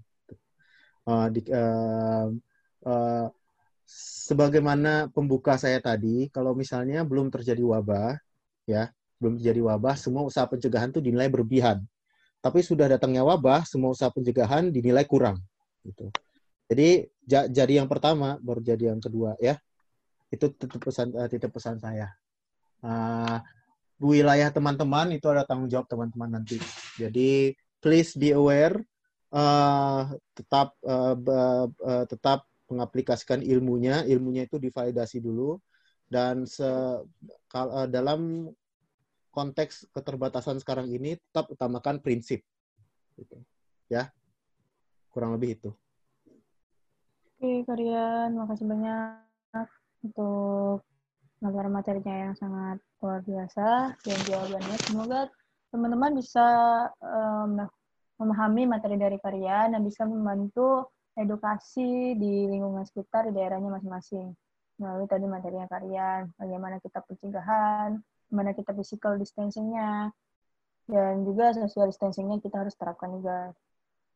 Uh, 1.09 1.29
uh, 1.33 2.27
uh, 2.87 3.27
sebagaimana 3.89 5.11
pembuka 5.11 5.57
saya 5.59 5.81
tadi, 5.83 6.29
kalau 6.31 6.55
misalnya 6.55 7.03
belum 7.03 7.33
terjadi 7.33 7.65
wabah, 7.65 8.21
ya 8.69 8.93
belum 9.19 9.43
terjadi 9.43 9.61
wabah, 9.67 9.95
semua 9.99 10.23
usaha 10.27 10.47
pencegahan 10.47 10.91
itu 10.95 11.03
dinilai 11.03 11.29
berlebihan. 11.31 11.83
Tapi 12.39 12.63
sudah 12.63 12.87
datangnya 12.87 13.27
wabah, 13.27 13.67
semua 13.67 13.91
usaha 13.93 14.09
pencegahan 14.11 14.71
dinilai 14.71 15.03
kurang. 15.05 15.43
Gitu. 15.83 16.11
Jadi 16.71 17.11
jadi 17.29 17.83
yang 17.83 17.89
pertama, 17.91 18.39
baru 18.39 18.63
jadi 18.63 18.95
yang 18.95 19.03
kedua, 19.03 19.35
ya. 19.43 19.59
Itu 20.31 20.53
titip 20.53 20.85
pesan 20.85 21.17
uh, 21.17 21.27
titip 21.27 21.51
pesan 21.51 21.81
saya 21.81 22.13
uh, 22.85 23.39
wilayah 23.99 24.51
teman-teman 24.55 25.15
itu 25.15 25.27
ada 25.27 25.43
tanggung 25.43 25.71
jawab 25.71 25.91
teman-teman 25.91 26.39
nanti. 26.39 26.59
Jadi 26.99 27.55
please 27.83 28.15
be 28.15 28.35
aware, 28.35 28.79
uh, 29.35 30.07
tetap 30.35 30.75
uh, 30.87 31.17
uh, 31.19 32.05
tetap 32.07 32.47
mengaplikasikan 32.69 33.41
ilmunya, 33.41 34.05
ilmunya 34.05 34.45
itu 34.45 34.61
divalidasi 34.61 35.25
dulu 35.25 35.57
dan 36.09 36.45
se, 36.45 36.69
dalam 37.89 38.49
konteks 39.39 39.87
keterbatasan 39.95 40.59
sekarang 40.59 40.91
ini 40.91 41.15
tetap 41.15 41.47
utamakan 41.55 42.03
prinsip, 42.03 42.43
gitu. 43.15 43.39
ya 43.87 44.11
kurang 45.15 45.39
lebih 45.39 45.55
itu. 45.55 45.71
Oke, 47.39 47.63
kalian 47.71 48.35
makasih 48.35 48.67
banyak 48.67 49.67
untuk 50.03 50.83
materi 51.39 51.71
materinya 51.71 52.17
yang 52.27 52.35
sangat 52.35 52.83
luar 52.99 53.23
biasa 53.23 53.95
dan 53.95 54.19
jawabannya. 54.27 54.77
Semoga 54.91 55.31
teman-teman 55.71 56.19
bisa 56.19 56.47
um, 56.99 57.63
memahami 58.19 58.67
materi 58.67 58.99
dari 58.99 59.23
kalian 59.23 59.79
dan 59.79 59.87
bisa 59.87 60.03
membantu 60.03 60.91
edukasi 61.15 62.19
di 62.19 62.51
lingkungan 62.51 62.83
sekitar 62.83 63.31
di 63.31 63.39
daerahnya 63.39 63.71
masing-masing. 63.71 64.35
Melalui 64.79 65.07
tadi 65.11 65.27
materinya 65.27 65.67
kalian, 65.67 66.31
bagaimana 66.39 66.77
kita 66.79 67.03
pencegahan, 67.03 67.99
bagaimana 68.31 68.51
kita 68.55 68.71
physical 68.79 69.19
distancing-nya, 69.19 70.15
dan 70.87 71.15
juga 71.27 71.53
social 71.53 71.91
distancing-nya 71.91 72.39
kita 72.39 72.63
harus 72.63 72.79
terapkan 72.79 73.11
juga. 73.19 73.53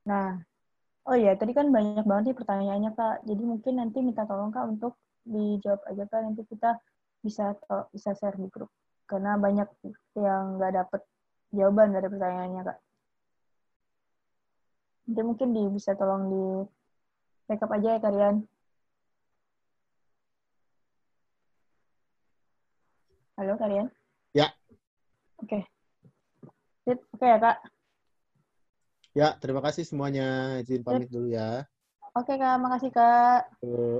Nah, 0.07 0.39
oh 1.11 1.17
ya, 1.19 1.35
tadi 1.35 1.53
kan 1.53 1.69
banyak 1.69 2.07
banget 2.07 2.33
nih 2.33 2.37
pertanyaannya, 2.39 2.91
Kak. 2.95 3.17
Jadi 3.27 3.43
mungkin 3.43 3.75
nanti 3.83 3.99
minta 4.01 4.23
tolong, 4.23 4.55
Kak, 4.55 4.65
untuk 4.71 4.95
dijawab 5.27 5.83
aja, 5.91 6.05
Kak. 6.07 6.21
Nanti 6.23 6.43
kita 6.47 6.79
bisa 7.23 7.55
bisa 7.95 8.11
share 8.19 8.35
di 8.35 8.51
grup 8.51 8.71
karena 9.07 9.39
banyak 9.39 9.69
yang 10.19 10.59
nggak 10.59 10.73
dapet 10.75 11.01
jawaban 11.55 11.95
dari 11.95 12.09
pertanyaannya 12.11 12.63
kak. 12.67 12.79
Nanti 15.07 15.21
mungkin 15.23 15.49
di, 15.55 15.63
bisa 15.71 15.93
tolong 15.95 16.23
di 16.33 16.45
backup 17.47 17.71
aja 17.77 17.89
ya 17.95 18.01
kalian. 18.01 18.35
Halo 23.43 23.59
kalian? 23.59 23.91
Ya. 24.39 24.55
Oke. 25.43 25.67
Okay. 26.87 26.95
Oke 26.95 27.03
okay, 27.19 27.27
ya 27.27 27.39
kak. 27.43 27.57
Ya, 29.19 29.29
terima 29.43 29.59
kasih 29.59 29.83
semuanya. 29.83 30.63
Izin 30.63 30.87
pamit 30.87 31.11
dulu 31.11 31.27
ya. 31.27 31.67
Oke 32.15 32.39
kak, 32.39 32.63
makasih 32.63 32.95
kak. 32.95 33.51
Uh. 33.67 33.99